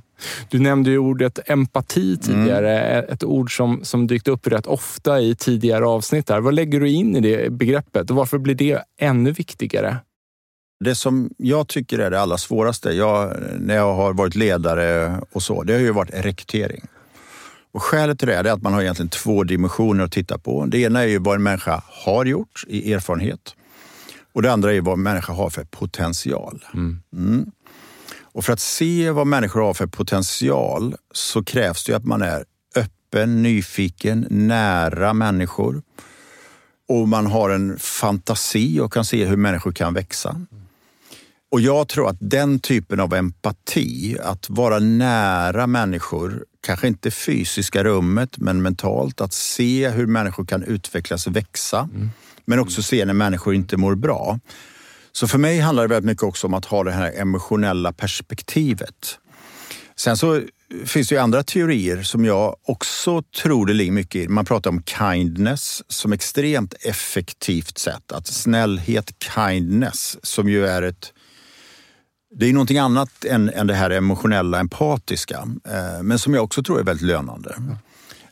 Du 0.50 0.60
nämnde 0.60 0.98
ordet 0.98 1.40
empati 1.50 2.18
tidigare, 2.18 2.80
mm. 2.80 3.14
ett 3.14 3.24
ord 3.24 3.58
som, 3.58 3.80
som 3.84 4.08
dykt 4.08 4.28
upp 4.28 4.48
rätt 4.48 4.68
ofta 4.68 5.22
i 5.22 5.36
tidigare 5.36 5.86
avsnitt. 5.86 6.30
Här. 6.30 6.40
Vad 6.40 6.54
lägger 6.54 6.80
du 6.80 6.90
in 6.90 7.16
i 7.16 7.20
det 7.20 7.52
begreppet 7.52 8.10
och 8.10 8.16
varför 8.16 8.38
blir 8.38 8.56
det 8.56 8.84
ännu 8.98 9.32
viktigare? 9.32 9.98
Det 10.84 10.96
som 10.96 11.30
jag 11.38 11.68
tycker 11.68 12.00
är 12.00 12.12
det 12.12 12.22
allra 12.22 12.38
svåraste, 12.38 12.92
jag, 12.92 13.36
när 13.60 13.76
jag 13.76 13.94
har 13.94 14.14
varit 14.14 14.36
ledare 14.36 15.20
och 15.32 15.44
så, 15.44 15.64
det 15.64 15.74
har 15.74 15.80
ju 15.80 15.92
varit 15.92 16.14
rekrytering. 16.14 16.82
Och 17.72 17.84
skälet 17.84 18.20
till 18.20 18.28
det 18.28 18.36
är 18.36 18.46
att 18.46 18.62
man 18.62 18.74
har 18.74 18.82
egentligen 18.82 19.10
två 19.10 19.44
dimensioner 19.44 20.04
att 20.04 20.12
titta 20.12 20.38
på. 20.38 20.66
Det 20.66 20.78
ena 20.78 21.02
är 21.02 21.08
ju 21.08 21.20
vad 21.20 21.36
en 21.36 21.44
människa 21.44 21.82
har 21.88 22.26
gjort 22.26 22.64
i 22.68 22.94
erfarenhet. 22.94 23.56
Och 24.34 24.42
det 24.42 24.52
andra 24.52 24.74
är 24.74 24.82
vad 24.82 24.94
en 24.94 25.04
människa 25.04 25.34
har 25.34 25.50
för 25.50 25.64
potential. 25.64 26.66
Mm. 26.74 27.02
Mm. 27.14 27.52
Och 28.34 28.46
för 28.46 28.54
att 28.54 28.60
se 28.60 29.12
vad 29.12 29.28
människor 29.28 29.62
har 29.62 29.74
för 29.74 29.88
potential 29.88 30.96
så 31.14 31.44
krävs 31.44 31.86
det 31.86 31.94
att 31.94 32.06
man 32.06 32.22
är 32.22 32.46
öppen, 32.76 33.44
nyfiken, 33.44 34.28
nära 34.30 35.14
människor. 35.14 35.82
Och 36.90 37.08
man 37.08 37.26
har 37.26 37.50
en 37.50 37.80
fantasi 37.80 38.80
och 38.80 38.94
kan 38.94 39.06
se 39.06 39.26
hur 39.26 39.38
människor 39.38 39.72
kan 39.72 39.94
växa. 39.94 40.42
Och 41.52 41.62
jag 41.62 41.88
tror 41.88 42.10
att 42.10 42.18
den 42.20 42.60
typen 42.60 43.00
av 43.00 43.14
empati, 43.14 44.18
att 44.24 44.50
vara 44.50 44.80
nära 44.80 45.68
människor, 45.68 46.46
kanske 46.62 46.88
inte 46.88 47.12
fysiska 47.12 47.84
rummet, 47.84 48.38
men 48.38 48.62
mentalt, 48.62 49.21
att 49.21 49.34
se 49.34 49.89
hur 49.89 50.08
människor 50.08 50.45
kan 50.45 50.63
utvecklas 50.63 51.28
och 51.28 51.36
växa, 51.36 51.89
mm. 51.93 52.10
men 52.45 52.60
också 52.60 52.84
se 52.84 53.06
när 53.06 53.13
människor 53.13 53.56
inte 53.56 53.78
mår 53.78 53.95
bra. 53.95 54.39
Så 55.12 55.28
för 55.28 55.38
mig 55.38 55.60
handlar 55.60 55.84
det 55.84 55.89
väldigt 55.89 56.06
mycket 56.06 56.24
också 56.24 56.47
om 56.47 56.54
att 56.54 56.65
ha 56.65 56.84
det 56.84 56.91
här 56.91 57.12
emotionella 57.12 57.93
perspektivet. 57.93 59.19
Sen 59.95 60.17
så 60.17 60.41
finns 60.86 61.10
det 61.10 61.15
ju 61.15 61.21
andra 61.21 61.43
teorier 61.43 62.04
som 62.04 62.26
jag 62.26 62.56
också 62.63 63.24
tror 63.41 63.65
det 63.65 63.74
ligger 63.74 63.91
mycket 63.91 64.15
i. 64.26 64.28
Man 64.28 64.45
pratar 64.45 64.69
om 64.69 64.84
kindness 64.84 65.84
som 65.88 66.13
extremt 66.13 66.74
effektivt 66.80 67.78
sätt. 67.78 68.12
Att 68.12 68.28
snällhet, 68.28 69.13
kindness, 69.36 70.17
som 70.24 70.50
ju 70.50 70.65
är 70.67 70.82
ett 70.82 71.13
det 72.36 72.50
är 72.50 72.54
någonting 72.54 72.78
annat 72.78 73.26
än, 73.26 73.50
än 73.50 73.67
det 73.67 73.74
här 73.74 73.89
emotionella, 73.89 74.60
empatiska, 74.60 75.48
eh, 75.65 76.04
men 76.04 76.20
som 76.20 76.34
jag 76.34 76.44
också 76.44 76.63
tror 76.63 76.80
är 76.80 76.84
väldigt 76.84 77.08
lönande. 77.08 77.56
Mm. 77.58 77.76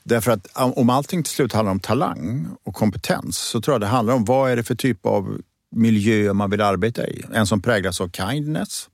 Därför 0.04 0.32
att 0.32 0.48
om 0.56 0.90
allting 0.90 1.24
till 1.24 1.34
slut 1.34 1.54
handlar 1.54 1.72
om 1.72 1.80
talang 1.80 2.48
och 2.64 2.76
kompetens 2.76 3.38
så 3.38 3.62
tror 3.62 3.74
jag 3.74 3.82
det 3.82 3.88
handlar 3.88 4.14
om 4.14 4.26
vad 4.26 4.52
är 4.52 4.56
det 4.56 4.64
för 4.64 4.76
typ 4.76 5.06
av 5.06 5.42
miljö 5.76 6.34
man 6.34 6.50
vill 6.50 6.62
arbeta 6.62 7.08
i. 7.08 7.24
En 7.34 7.48
som 7.48 7.62
präglas 7.62 8.02
av 8.02 8.10
kindness 8.10 8.90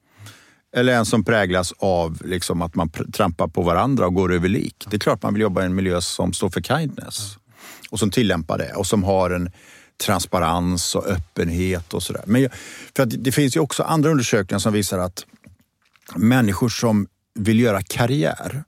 eller 0.76 0.94
en 0.94 1.06
som 1.06 1.24
präglas 1.24 1.74
av 1.78 2.22
liksom 2.26 2.62
att 2.62 2.76
man 2.76 2.90
trampar 2.90 3.48
på 3.48 3.62
varandra 3.62 4.06
och 4.06 4.14
går 4.14 4.34
över 4.34 4.50
lik. 4.50 4.86
Det 4.90 4.96
är 4.96 5.00
klart 5.00 5.24
man 5.24 5.34
vill 5.34 5.42
jobba 5.42 5.62
i 5.62 5.66
en 5.66 5.76
miljö 5.76 6.02
som 6.02 6.34
står 6.34 6.50
för 6.50 6.62
kindness 6.62 7.38
och 7.90 8.00
som 8.00 8.12
tillämpar 8.12 8.58
det 8.58 8.74
och 8.74 8.88
som 8.88 9.04
har 9.04 9.30
en 9.30 9.52
transparens 9.98 10.96
och 10.96 11.08
öppenhet 11.08 11.94
och 11.94 12.04
sådär. 12.04 12.24
Men 12.26 12.50
för 12.96 13.04
att 13.04 13.24
det 13.24 13.32
finns 13.32 13.56
ju 13.56 13.60
också 13.60 13.84
andra 13.84 14.10
undersökningar 14.10 14.60
som 14.60 14.74
visar 14.74 15.00
att 15.00 15.26
människor 16.16 16.70
som 16.70 17.08
vill 17.40 17.60
göra 17.60 17.82
karriär, 17.82 18.64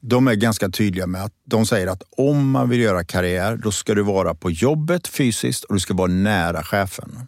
de 0.00 0.28
är 0.28 0.34
ganska 0.34 0.68
tydliga 0.68 1.06
med 1.06 1.24
att 1.24 1.32
de 1.44 1.66
säger 1.66 1.86
att 1.86 2.02
om 2.16 2.50
man 2.50 2.68
vill 2.68 2.80
göra 2.80 3.04
karriär, 3.04 3.56
då 3.56 3.72
ska 3.72 3.94
du 3.94 4.02
vara 4.02 4.34
på 4.34 4.50
jobbet 4.50 5.08
fysiskt 5.08 5.64
och 5.64 5.74
du 5.74 5.80
ska 5.80 5.94
vara 5.94 6.12
nära 6.12 6.62
chefen. 6.62 7.26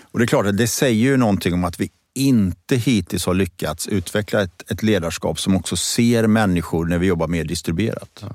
Och 0.00 0.18
det 0.18 0.24
är 0.24 0.26
klart 0.26 0.46
att 0.46 0.58
det 0.58 0.66
säger 0.66 1.04
ju 1.04 1.16
någonting 1.16 1.54
om 1.54 1.64
att 1.64 1.80
vi 1.80 1.90
inte 2.16 2.76
hittills 2.76 3.26
har 3.26 3.34
lyckats 3.34 3.88
utveckla 3.88 4.42
ett, 4.42 4.70
ett 4.70 4.82
ledarskap 4.82 5.40
som 5.40 5.56
också 5.56 5.76
ser 5.76 6.26
människor 6.26 6.86
när 6.86 6.98
vi 6.98 7.06
jobbar 7.06 7.26
mer 7.26 7.44
distribuerat. 7.44 8.22
Ja. 8.22 8.28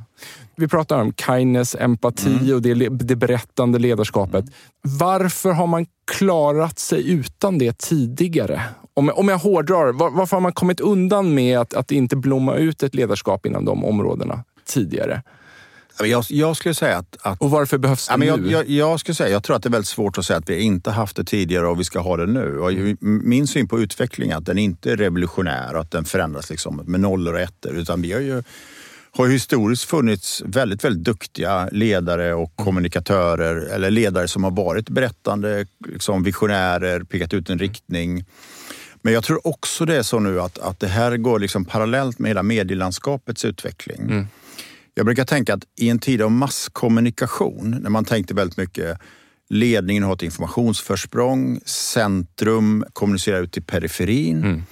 Vi 0.55 0.67
pratar 0.67 1.01
om 1.01 1.13
kindness, 1.13 1.75
empati 1.79 2.29
mm. 2.29 2.55
och 2.55 2.61
det, 2.61 2.73
det 2.89 3.15
berättande 3.15 3.79
ledarskapet. 3.79 4.45
Mm. 4.45 4.53
Varför 4.81 5.51
har 5.51 5.67
man 5.67 5.85
klarat 6.11 6.79
sig 6.79 7.11
utan 7.11 7.57
det 7.57 7.77
tidigare? 7.77 8.61
Om, 8.93 9.11
om 9.15 9.27
jag 9.27 9.37
hårdrar, 9.37 9.91
var, 9.91 10.09
varför 10.09 10.35
har 10.35 10.41
man 10.41 10.53
kommit 10.53 10.79
undan 10.79 11.33
med 11.33 11.59
att, 11.59 11.73
att 11.73 11.91
inte 11.91 12.15
blomma 12.15 12.55
ut 12.55 12.83
ett 12.83 12.95
ledarskap 12.95 13.45
inom 13.45 13.65
de 13.65 13.85
områdena 13.85 14.43
tidigare? 14.65 15.21
Jag, 15.99 16.25
jag, 16.29 16.57
skulle 16.57 16.75
säga 16.75 16.97
att, 16.97 17.17
att... 17.21 17.41
Och 17.41 17.51
varför 17.51 17.77
behövs 17.77 18.07
det 18.07 18.25
ja, 18.25 18.35
nu? 18.35 18.51
Jag, 18.51 18.69
jag, 18.69 18.99
skulle 18.99 19.15
säga, 19.15 19.29
jag 19.29 19.43
tror 19.43 19.55
att 19.55 19.63
det 19.63 19.69
är 19.69 19.71
väldigt 19.71 19.87
svårt 19.87 20.17
att 20.17 20.25
säga 20.25 20.37
att 20.37 20.49
vi 20.49 20.59
inte 20.59 20.91
haft 20.91 21.15
det 21.15 21.23
tidigare 21.23 21.67
och 21.67 21.79
vi 21.79 21.83
ska 21.83 21.99
ha 21.99 22.17
det 22.17 22.25
nu. 22.25 22.59
Och 22.59 22.71
min 23.01 23.47
syn 23.47 23.67
på 23.67 23.79
utveckling 23.79 24.31
är 24.31 24.35
att 24.35 24.45
den 24.45 24.57
inte 24.57 24.91
är 24.91 24.97
revolutionär 24.97 25.75
och 25.75 25.81
att 25.81 25.91
den 25.91 26.05
förändras 26.05 26.49
liksom 26.49 26.81
med 26.85 26.99
nollor 26.99 27.33
och 27.33 27.39
ettor. 27.39 27.75
Utan 27.75 28.01
vi 28.01 28.13
har 28.13 28.19
ju 28.19 28.43
har 29.13 29.27
historiskt 29.27 29.83
funnits 29.83 30.43
väldigt, 30.45 30.83
väldigt 30.83 31.03
duktiga 31.03 31.69
ledare 31.71 32.33
och 32.33 32.53
mm. 32.57 32.65
kommunikatörer 32.65 33.55
eller 33.55 33.91
ledare 33.91 34.27
som 34.27 34.43
har 34.43 34.51
varit 34.51 34.89
berättande, 34.89 35.65
liksom 35.87 36.23
visionärer, 36.23 37.03
pekat 37.03 37.33
ut 37.33 37.49
en 37.49 37.59
riktning. 37.59 38.25
Men 39.01 39.13
jag 39.13 39.23
tror 39.23 39.47
också 39.47 39.85
det 39.85 39.95
är 39.95 40.03
så 40.03 40.19
nu 40.19 40.41
att, 40.41 40.59
att 40.59 40.79
det 40.79 40.87
här 40.87 41.17
går 41.17 41.39
liksom 41.39 41.65
parallellt 41.65 42.19
med 42.19 42.29
hela 42.29 42.43
medielandskapets 42.43 43.45
utveckling. 43.45 44.01
Mm. 44.01 44.27
Jag 44.93 45.05
brukar 45.05 45.25
tänka 45.25 45.53
att 45.53 45.63
i 45.77 45.89
en 45.89 45.99
tid 45.99 46.21
av 46.21 46.31
masskommunikation, 46.31 47.77
när 47.81 47.89
man 47.89 48.05
tänkte 48.05 48.33
väldigt 48.33 48.57
mycket 48.57 48.99
ledningen 49.49 50.03
har 50.03 50.13
ett 50.13 50.23
informationsförsprång, 50.23 51.59
centrum 51.65 52.85
kommunicerar 52.93 53.41
ut 53.41 53.51
till 53.51 53.63
periferin. 53.63 54.37
Mm. 54.37 54.63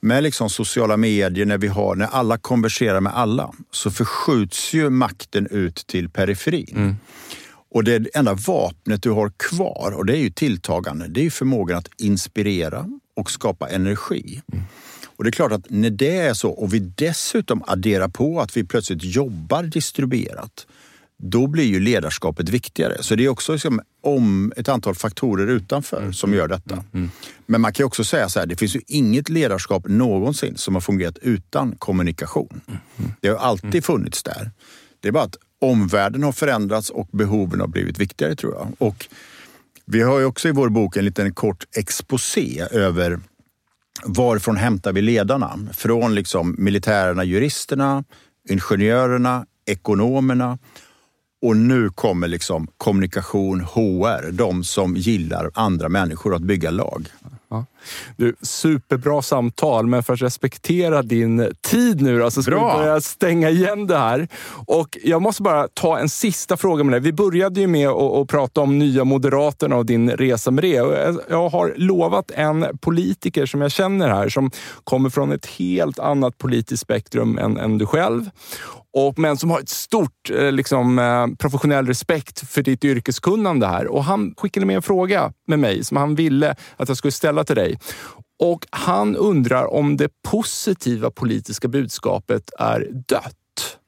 Med 0.00 0.22
liksom 0.22 0.50
sociala 0.50 0.96
medier, 0.96 1.46
när, 1.46 1.58
vi 1.58 1.68
har, 1.68 1.94
när 1.94 2.06
alla 2.06 2.38
konverserar 2.38 3.00
med 3.00 3.16
alla, 3.16 3.52
så 3.70 3.90
förskjuts 3.90 4.72
ju 4.72 4.90
makten 4.90 5.46
ut 5.46 5.86
till 5.86 6.10
periferin. 6.10 6.76
Mm. 6.76 6.96
Och 7.74 7.84
det 7.84 8.06
enda 8.14 8.34
vapnet 8.34 9.02
du 9.02 9.10
har 9.10 9.32
kvar, 9.36 9.92
och 9.96 10.06
det 10.06 10.16
är 10.16 10.20
ju 10.20 10.30
tilltagande, 10.30 11.08
det 11.08 11.26
är 11.26 11.30
förmågan 11.30 11.78
att 11.78 11.88
inspirera 11.98 12.86
och 13.16 13.30
skapa 13.30 13.68
energi. 13.68 14.42
Mm. 14.52 14.64
Och 15.22 15.24
det 15.24 15.30
är 15.30 15.32
klart 15.32 15.52
att 15.52 15.70
när 15.70 15.90
det 15.90 16.16
är 16.16 16.34
så 16.34 16.50
och 16.50 16.74
vi 16.74 16.78
dessutom 16.78 17.62
adderar 17.66 18.08
på 18.08 18.40
att 18.40 18.56
vi 18.56 18.64
plötsligt 18.64 19.04
jobbar 19.04 19.62
distribuerat, 19.62 20.66
då 21.18 21.46
blir 21.46 21.64
ju 21.64 21.80
ledarskapet 21.80 22.48
viktigare. 22.48 23.02
Så 23.02 23.14
det 23.14 23.24
är 23.24 23.28
också 23.28 23.52
liksom 23.52 23.80
om 24.00 24.52
ett 24.56 24.68
antal 24.68 24.94
faktorer 24.94 25.46
utanför 25.46 26.00
mm. 26.00 26.12
som 26.12 26.34
gör 26.34 26.48
detta. 26.48 26.74
Mm. 26.74 26.86
mm. 26.92 27.10
Men 27.46 27.60
man 27.60 27.72
kan 27.72 27.86
också 27.86 28.04
säga 28.04 28.28
så 28.28 28.40
här, 28.40 28.46
det 28.46 28.56
finns 28.56 28.76
ju 28.76 28.80
inget 28.86 29.28
ledarskap 29.28 29.88
någonsin 29.88 30.56
som 30.56 30.74
har 30.74 30.80
fungerat 30.80 31.18
utan 31.18 31.76
kommunikation. 31.78 32.60
Mm. 32.66 32.80
Det 33.20 33.28
har 33.28 33.36
alltid 33.36 33.74
mm. 33.74 33.82
funnits 33.82 34.22
där. 34.22 34.50
Det 35.00 35.08
är 35.08 35.12
bara 35.12 35.24
att 35.24 35.36
omvärlden 35.60 36.22
har 36.22 36.32
förändrats 36.32 36.90
och 36.90 37.08
behoven 37.12 37.60
har 37.60 37.68
blivit 37.68 37.98
viktigare 37.98 38.36
tror 38.36 38.54
jag. 38.54 38.68
Och 38.78 39.08
vi 39.84 40.02
har 40.02 40.18
ju 40.18 40.24
också 40.24 40.48
i 40.48 40.52
vår 40.52 40.68
bok 40.68 40.96
en 40.96 41.04
liten 41.04 41.34
kort 41.34 41.64
exposé 41.76 42.66
över 42.70 43.20
varifrån 44.04 44.56
hämtar 44.56 44.92
vi 44.92 45.02
ledarna? 45.02 45.58
Från 45.72 46.14
liksom 46.14 46.54
militärerna, 46.58 47.24
juristerna, 47.24 48.04
ingenjörerna, 48.48 49.46
ekonomerna 49.66 50.58
och 51.42 51.56
nu 51.56 51.90
kommer 51.90 52.28
liksom 52.28 52.68
kommunikation, 52.76 53.60
HR, 53.60 54.30
de 54.32 54.64
som 54.64 54.96
gillar 54.96 55.50
andra 55.54 55.88
människor 55.88 56.34
att 56.34 56.42
bygga 56.42 56.70
lag. 56.70 57.08
Ja. 57.48 57.66
Du, 58.16 58.34
superbra 58.42 59.22
samtal, 59.22 59.86
men 59.86 60.02
för 60.02 60.12
att 60.12 60.22
respektera 60.22 61.02
din 61.02 61.50
tid 61.60 62.02
nu 62.02 62.30
så 62.30 62.42
ska 62.42 62.50
Bra. 62.50 62.76
vi 62.76 62.82
börja 62.82 63.00
stänga 63.00 63.50
igen 63.50 63.86
det 63.86 63.98
här. 63.98 64.28
Och 64.66 64.98
Jag 65.02 65.22
måste 65.22 65.42
bara 65.42 65.68
ta 65.68 65.98
en 65.98 66.08
sista 66.08 66.56
fråga 66.56 66.84
med 66.84 66.92
dig. 66.92 67.00
Vi 67.00 67.12
började 67.12 67.60
ju 67.60 67.66
med 67.66 67.88
att, 67.88 68.12
att 68.12 68.28
prata 68.28 68.60
om 68.60 68.78
Nya 68.78 69.04
Moderaterna 69.04 69.76
och 69.76 69.86
din 69.86 70.10
resa 70.10 70.50
med 70.50 70.64
det. 70.64 71.16
Jag 71.28 71.48
har 71.48 71.74
lovat 71.76 72.30
en 72.30 72.78
politiker 72.80 73.46
som 73.46 73.60
jag 73.60 73.72
känner 73.72 74.08
här 74.08 74.28
som 74.28 74.50
kommer 74.84 75.10
från 75.10 75.32
ett 75.32 75.46
helt 75.46 75.98
annat 75.98 76.38
politiskt 76.38 76.82
spektrum 76.82 77.38
än, 77.38 77.56
än 77.56 77.78
du 77.78 77.86
själv 77.86 78.30
och, 78.94 79.18
men 79.18 79.36
som 79.36 79.50
har 79.50 79.60
ett 79.60 79.68
stort 79.68 80.30
eh, 80.30 80.52
liksom, 80.52 80.98
eh, 80.98 81.26
professionell 81.38 81.86
respekt 81.86 82.48
för 82.48 82.62
ditt 82.62 82.84
yrkeskunnande 82.84 83.66
här. 83.66 83.86
Och 83.86 84.04
han 84.04 84.34
skickade 84.36 84.66
med 84.66 84.76
en 84.76 84.82
fråga 84.82 85.32
med 85.46 85.58
mig 85.58 85.84
som 85.84 85.96
han 85.96 86.14
ville 86.14 86.54
att 86.76 86.88
jag 86.88 86.96
skulle 86.96 87.12
ställa 87.12 87.44
till 87.44 87.56
dig. 87.56 87.71
Och 88.38 88.66
han 88.70 89.16
undrar 89.16 89.74
om 89.74 89.96
det 89.96 90.08
positiva 90.28 91.10
politiska 91.10 91.68
budskapet 91.68 92.50
är 92.58 92.88
dött? 93.08 93.78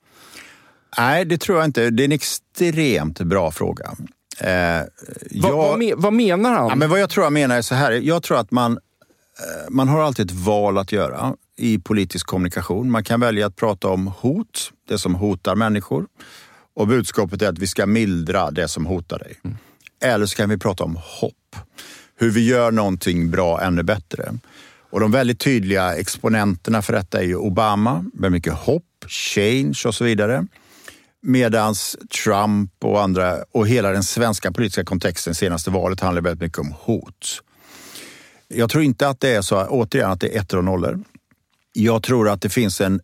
Nej, 0.98 1.24
det 1.24 1.38
tror 1.38 1.58
jag 1.58 1.64
inte. 1.64 1.90
Det 1.90 2.02
är 2.02 2.04
en 2.04 2.12
extremt 2.12 3.20
bra 3.20 3.50
fråga. 3.50 3.94
Eh, 4.40 4.50
jag, 4.50 4.86
vad, 5.30 5.52
vad, 5.52 5.92
vad, 5.96 6.12
menar 6.12 6.52
han? 6.52 6.68
Ja, 6.68 6.74
men 6.74 6.90
vad 6.90 7.00
jag 7.00 7.10
tror 7.10 7.24
han 7.24 7.32
menar 7.32 7.56
är 7.56 7.62
så 7.62 7.74
här. 7.74 7.92
Jag 7.92 8.22
tror 8.22 8.38
att 8.38 8.50
man, 8.50 8.72
eh, 8.72 9.70
man 9.70 9.88
har 9.88 10.02
alltid 10.02 10.30
ett 10.30 10.36
val 10.36 10.78
att 10.78 10.92
göra 10.92 11.34
i 11.56 11.78
politisk 11.78 12.26
kommunikation. 12.26 12.90
Man 12.90 13.04
kan 13.04 13.20
välja 13.20 13.46
att 13.46 13.56
prata 13.56 13.88
om 13.88 14.06
hot, 14.06 14.72
det 14.88 14.98
som 14.98 15.14
hotar 15.14 15.54
människor. 15.54 16.06
Och 16.76 16.86
budskapet 16.86 17.42
är 17.42 17.48
att 17.48 17.58
vi 17.58 17.66
ska 17.66 17.86
mildra 17.86 18.50
det 18.50 18.68
som 18.68 18.86
hotar 18.86 19.18
dig. 19.18 19.40
Mm. 19.44 19.56
Eller 20.02 20.26
så 20.26 20.36
kan 20.36 20.48
vi 20.48 20.58
prata 20.58 20.84
om 20.84 20.98
hopp. 21.00 21.56
Hur 22.16 22.30
vi 22.30 22.46
gör 22.46 22.72
någonting 22.72 23.30
bra 23.30 23.60
ännu 23.60 23.82
bättre. 23.82 24.32
Och 24.90 25.00
de 25.00 25.10
väldigt 25.10 25.40
tydliga 25.40 25.96
exponenterna 25.96 26.82
för 26.82 26.92
detta 26.92 27.18
är 27.18 27.24
ju 27.24 27.36
Obama 27.36 28.04
med 28.14 28.32
mycket 28.32 28.52
hopp, 28.52 29.04
change 29.06 29.82
och 29.86 29.94
så 29.94 30.04
vidare. 30.04 30.46
Medan 31.22 31.74
Trump 32.24 32.84
och 32.84 33.02
andra 33.02 33.36
och 33.52 33.68
hela 33.68 33.90
den 33.90 34.04
svenska 34.04 34.52
politiska 34.52 34.84
kontexten 34.84 35.34
senaste 35.34 35.70
valet 35.70 36.00
handlar 36.00 36.22
väldigt 36.22 36.40
mycket 36.40 36.58
om 36.58 36.74
hot. 36.80 37.42
Jag 38.48 38.70
tror 38.70 38.84
inte 38.84 39.08
att 39.08 39.20
det 39.20 39.34
är 39.34 39.42
så, 39.42 39.66
återigen, 39.66 40.10
att 40.10 40.20
det 40.20 40.36
är 40.36 40.40
ettor 40.40 40.58
och 40.58 40.64
nollor. 40.64 41.04
Jag 41.72 42.02
tror 42.02 42.28
att 42.28 42.40
det 42.40 42.48
finns 42.48 42.80
en 42.80 43.00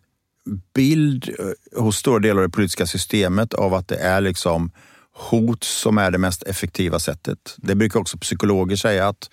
bild 0.75 1.31
eh, 1.39 1.83
hos 1.83 1.97
stora 1.97 2.19
delar 2.19 2.43
av 2.43 2.49
det 2.49 2.53
politiska 2.53 2.87
systemet 2.87 3.55
av 3.55 3.75
att 3.75 3.89
det 3.89 3.97
är 3.97 4.21
liksom 4.21 4.71
hot 5.17 5.65
som 5.65 5.99
är 5.99 6.11
det 6.11 6.19
mest 6.19 6.43
effektiva 6.43 6.99
sättet. 6.99 7.57
Det 7.57 7.75
brukar 7.75 8.01
också 8.01 8.19
psykologer 8.19 8.77
säga 8.77 9.09
att 9.09 9.31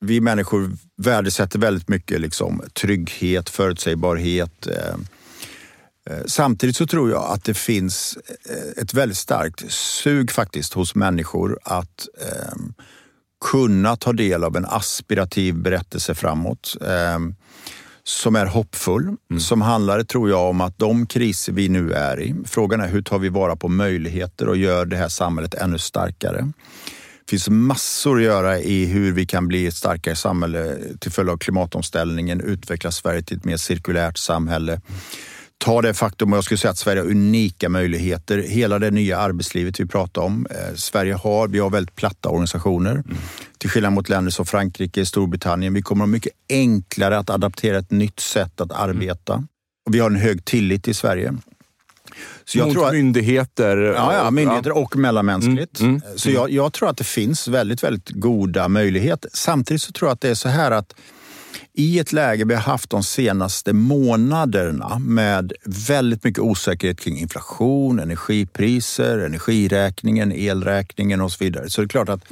vi 0.00 0.20
människor 0.20 0.70
värdesätter 0.96 1.58
väldigt 1.58 1.88
mycket 1.88 2.20
liksom 2.20 2.62
trygghet, 2.72 3.50
förutsägbarhet. 3.50 4.66
Eh, 4.66 4.94
eh, 6.10 6.22
samtidigt 6.26 6.76
så 6.76 6.86
tror 6.86 7.10
jag 7.10 7.24
att 7.24 7.44
det 7.44 7.54
finns 7.54 8.18
eh, 8.50 8.82
ett 8.82 8.94
väldigt 8.94 9.18
starkt 9.18 9.72
sug 9.72 10.30
faktiskt 10.30 10.72
hos 10.72 10.94
människor 10.94 11.58
att 11.62 12.08
kunna 13.44 13.96
ta 13.96 14.12
del 14.12 14.44
av 14.44 14.56
en 14.56 14.64
aspirativ 14.64 15.54
berättelse 15.54 16.14
framåt 16.14 16.76
som 18.04 18.36
är 18.36 18.46
hoppfull, 18.46 19.02
mm. 19.02 19.40
som 19.40 19.62
handlar, 19.62 20.02
tror 20.02 20.30
jag, 20.30 20.50
om 20.50 20.60
att 20.60 20.78
de 20.78 21.06
kriser 21.06 21.52
vi 21.52 21.68
nu 21.68 21.92
är 21.92 22.20
i, 22.20 22.34
frågan 22.44 22.80
är 22.80 22.88
hur 22.88 23.02
tar 23.02 23.18
vi 23.18 23.28
vara 23.28 23.56
på 23.56 23.68
möjligheter 23.68 24.48
och 24.48 24.56
gör 24.56 24.86
det 24.86 24.96
här 24.96 25.08
samhället 25.08 25.54
ännu 25.54 25.78
starkare? 25.78 26.52
Det 27.24 27.30
finns 27.30 27.48
massor 27.48 28.16
att 28.16 28.24
göra 28.24 28.58
i 28.58 28.84
hur 28.84 29.12
vi 29.12 29.26
kan 29.26 29.48
bli 29.48 29.66
ett 29.66 29.74
starkare 29.74 30.16
samhälle 30.16 30.78
till 31.00 31.12
följd 31.12 31.30
av 31.30 31.36
klimatomställningen, 31.36 32.40
utveckla 32.40 32.90
Sverige 32.90 33.22
till 33.22 33.36
ett 33.36 33.44
mer 33.44 33.56
cirkulärt 33.56 34.18
samhälle. 34.18 34.80
Ta 35.62 35.82
det 35.82 35.94
faktum, 35.94 36.32
och 36.32 36.36
jag 36.36 36.44
skulle 36.44 36.58
säga 36.58 36.70
att 36.70 36.78
Sverige 36.78 37.02
har 37.02 37.10
unika 37.10 37.68
möjligheter. 37.68 38.38
Hela 38.38 38.78
det 38.78 38.90
nya 38.90 39.18
arbetslivet 39.18 39.80
vi 39.80 39.86
pratar 39.86 40.22
om. 40.22 40.46
Eh, 40.50 40.74
Sverige 40.74 41.14
har, 41.14 41.48
vi 41.48 41.58
har 41.58 41.70
väldigt 41.70 41.96
platta 41.96 42.28
organisationer. 42.28 42.92
Mm. 42.92 43.16
Till 43.58 43.70
skillnad 43.70 43.92
mot 43.92 44.08
länder 44.08 44.30
som 44.30 44.46
Frankrike, 44.46 45.06
Storbritannien. 45.06 45.74
Vi 45.74 45.82
kommer 45.82 46.04
att 46.04 46.08
ha 46.08 46.12
mycket 46.12 46.32
enklare 46.48 47.18
att 47.18 47.30
adaptera 47.30 47.78
ett 47.78 47.90
nytt 47.90 48.20
sätt 48.20 48.60
att 48.60 48.72
arbeta. 48.72 49.34
Mm. 49.34 49.46
Och 49.86 49.94
vi 49.94 49.98
har 49.98 50.10
en 50.10 50.16
hög 50.16 50.44
tillit 50.44 50.88
i 50.88 50.94
Sverige. 50.94 51.34
Så 52.44 52.58
jag 52.58 52.66
Mot 52.66 52.74
tror 52.74 52.86
att, 52.86 52.92
myndigheter? 52.92 53.76
Ja, 53.76 54.14
ja, 54.14 54.30
myndigheter 54.30 54.76
och 54.76 54.96
mellanmänskligt. 54.96 55.80
Mm, 55.80 55.90
mm, 55.90 56.18
så 56.18 56.30
jag, 56.30 56.50
jag, 56.50 56.72
tror 56.72 56.88
att 56.88 56.96
det 56.96 57.04
finns 57.04 57.48
väldigt, 57.48 57.84
väldigt 57.84 58.10
goda 58.10 58.68
möjligheter. 58.68 59.30
Samtidigt 59.34 59.82
så 59.82 59.92
tror 59.92 60.08
jag 60.08 60.14
att 60.14 60.20
det 60.20 60.28
är 60.28 60.34
så 60.34 60.48
här 60.48 60.70
att 60.70 60.94
i 61.74 61.98
ett 61.98 62.12
läge 62.12 62.44
vi 62.44 62.54
har 62.54 62.62
haft 62.62 62.90
de 62.90 63.02
senaste 63.02 63.72
månaderna 63.72 64.98
med 64.98 65.52
väldigt 65.64 66.24
mycket 66.24 66.42
osäkerhet 66.42 67.00
kring 67.00 67.18
inflation, 67.18 67.98
energipriser, 67.98 69.18
energiräkningen, 69.18 70.32
elräkningen 70.32 71.20
och 71.20 71.32
så 71.32 71.44
vidare. 71.44 71.70
Så 71.70 71.80
det 71.80 71.86
är 71.86 71.88
klart 71.88 72.08
att 72.08 72.24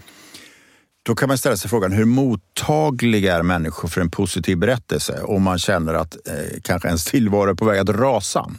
då 1.02 1.14
kan 1.14 1.28
man 1.28 1.38
ställa 1.38 1.56
sig 1.56 1.70
frågan 1.70 1.92
hur 1.92 2.04
mottagliga 2.04 3.36
är 3.36 3.42
människor 3.42 3.88
för 3.88 4.00
en 4.00 4.10
positiv 4.10 4.58
berättelse 4.58 5.22
om 5.22 5.42
man 5.42 5.58
känner 5.58 5.94
att 5.94 6.28
eh, 6.28 6.60
kanske 6.62 6.88
ens 6.88 7.04
tillvaro 7.04 7.50
är 7.50 7.54
på 7.54 7.64
väg 7.64 7.78
att 7.78 7.88
rasa? 7.88 8.50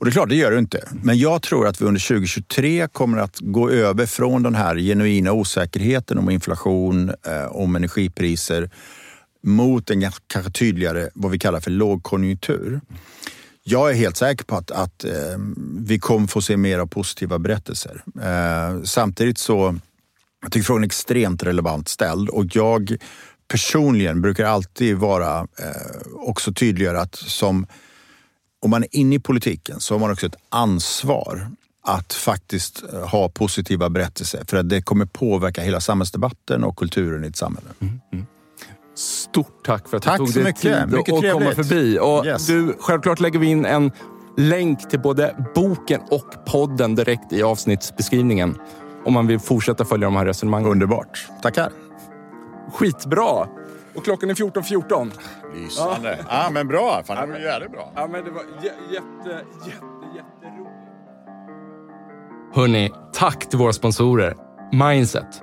Och 0.00 0.06
det 0.06 0.10
är 0.10 0.12
klart, 0.12 0.28
det 0.28 0.36
gör 0.36 0.50
det 0.50 0.58
inte. 0.58 0.88
Men 1.02 1.18
jag 1.18 1.42
tror 1.42 1.66
att 1.66 1.80
vi 1.80 1.84
under 1.84 2.08
2023 2.08 2.88
kommer 2.92 3.18
att 3.18 3.36
gå 3.40 3.70
över 3.70 4.06
från 4.06 4.42
den 4.42 4.54
här 4.54 4.76
genuina 4.76 5.32
osäkerheten 5.32 6.18
om 6.18 6.30
inflation, 6.30 7.08
eh, 7.08 7.46
om 7.46 7.76
energipriser 7.76 8.70
mot 9.42 9.90
en 9.90 10.10
kanske 10.26 10.52
tydligare, 10.52 11.10
vad 11.14 11.30
vi 11.30 11.38
kallar 11.38 11.60
för 11.60 11.70
lågkonjunktur. 11.70 12.80
Jag 13.62 13.90
är 13.90 13.94
helt 13.94 14.16
säker 14.16 14.44
på 14.44 14.56
att, 14.56 14.70
att 14.70 15.04
eh, 15.04 15.12
vi 15.78 15.98
kommer 15.98 16.26
få 16.26 16.42
se 16.42 16.56
mer 16.56 16.78
av 16.78 16.86
positiva 16.86 17.38
berättelser. 17.38 18.02
Eh, 18.22 18.82
samtidigt 18.82 19.38
så 19.38 19.78
jag 20.42 20.52
tycker 20.52 20.64
frågan 20.64 20.82
är 20.82 20.86
extremt 20.86 21.42
relevant 21.42 21.88
ställd 21.88 22.28
och 22.28 22.44
jag 22.56 22.96
personligen 23.48 24.22
brukar 24.22 24.44
alltid 24.44 24.96
vara 24.96 25.38
eh, 25.38 26.12
också 26.14 26.52
tydligare 26.52 27.00
att 27.00 27.14
som 27.14 27.66
om 28.62 28.70
man 28.70 28.82
är 28.82 28.88
inne 28.96 29.14
i 29.14 29.18
politiken 29.18 29.80
så 29.80 29.94
har 29.94 29.98
man 29.98 30.10
också 30.10 30.26
ett 30.26 30.36
ansvar 30.48 31.50
att 31.82 32.12
faktiskt 32.12 32.82
eh, 32.92 33.08
ha 33.08 33.28
positiva 33.28 33.90
berättelser 33.90 34.44
för 34.48 34.56
att 34.56 34.68
det 34.68 34.82
kommer 34.82 35.06
påverka 35.06 35.62
hela 35.62 35.80
samhällsdebatten 35.80 36.64
och 36.64 36.76
kulturen 36.76 37.24
i 37.24 37.26
ett 37.26 37.36
samhälle. 37.36 37.68
Mm. 37.80 37.99
Stort 39.30 39.64
tack 39.66 39.88
för 39.88 39.96
att 39.96 40.02
tack 40.02 40.18
du 40.18 40.26
tog 40.26 40.44
dig 40.44 40.52
tid 40.52 40.72
att 40.72 41.06
komma 41.06 41.50
förbi. 41.50 41.98
Och 41.98 42.26
yes. 42.26 42.46
du, 42.46 42.76
självklart 42.80 43.20
lägger 43.20 43.38
vi 43.38 43.46
in 43.46 43.64
en 43.64 43.92
länk 44.36 44.88
till 44.88 45.00
både 45.00 45.46
boken 45.54 46.00
och 46.10 46.44
podden 46.46 46.94
direkt 46.94 47.32
i 47.32 47.42
avsnittsbeskrivningen 47.42 48.58
om 49.04 49.12
man 49.12 49.26
vill 49.26 49.38
fortsätta 49.38 49.84
följa 49.84 50.06
de 50.06 50.16
här 50.16 50.26
resonemangen. 50.26 50.68
Underbart. 50.68 51.28
Tackar. 51.42 51.72
Skitbra. 52.72 53.48
Och 53.94 54.04
klockan 54.04 54.30
är 54.30 54.34
14.14. 54.34 54.62
14. 54.62 55.12
Lysande. 55.54 56.18
Ja. 56.28 56.46
Ah, 56.46 56.50
men 56.50 56.68
bra. 56.68 57.02
Fan, 57.04 57.28
det 57.28 57.32
var 57.32 57.40
jävligt 57.40 57.72
bra. 57.72 57.92
Ja, 57.94 58.08
men 58.12 58.24
det 58.24 58.30
var 58.30 58.42
jätte, 58.62 58.76
jätte, 58.90 59.44
jätteroligt. 60.16 60.70
Hörni, 62.54 62.92
tack 63.12 63.48
till 63.48 63.58
våra 63.58 63.72
sponsorer. 63.72 64.34
Mindset, 64.72 65.42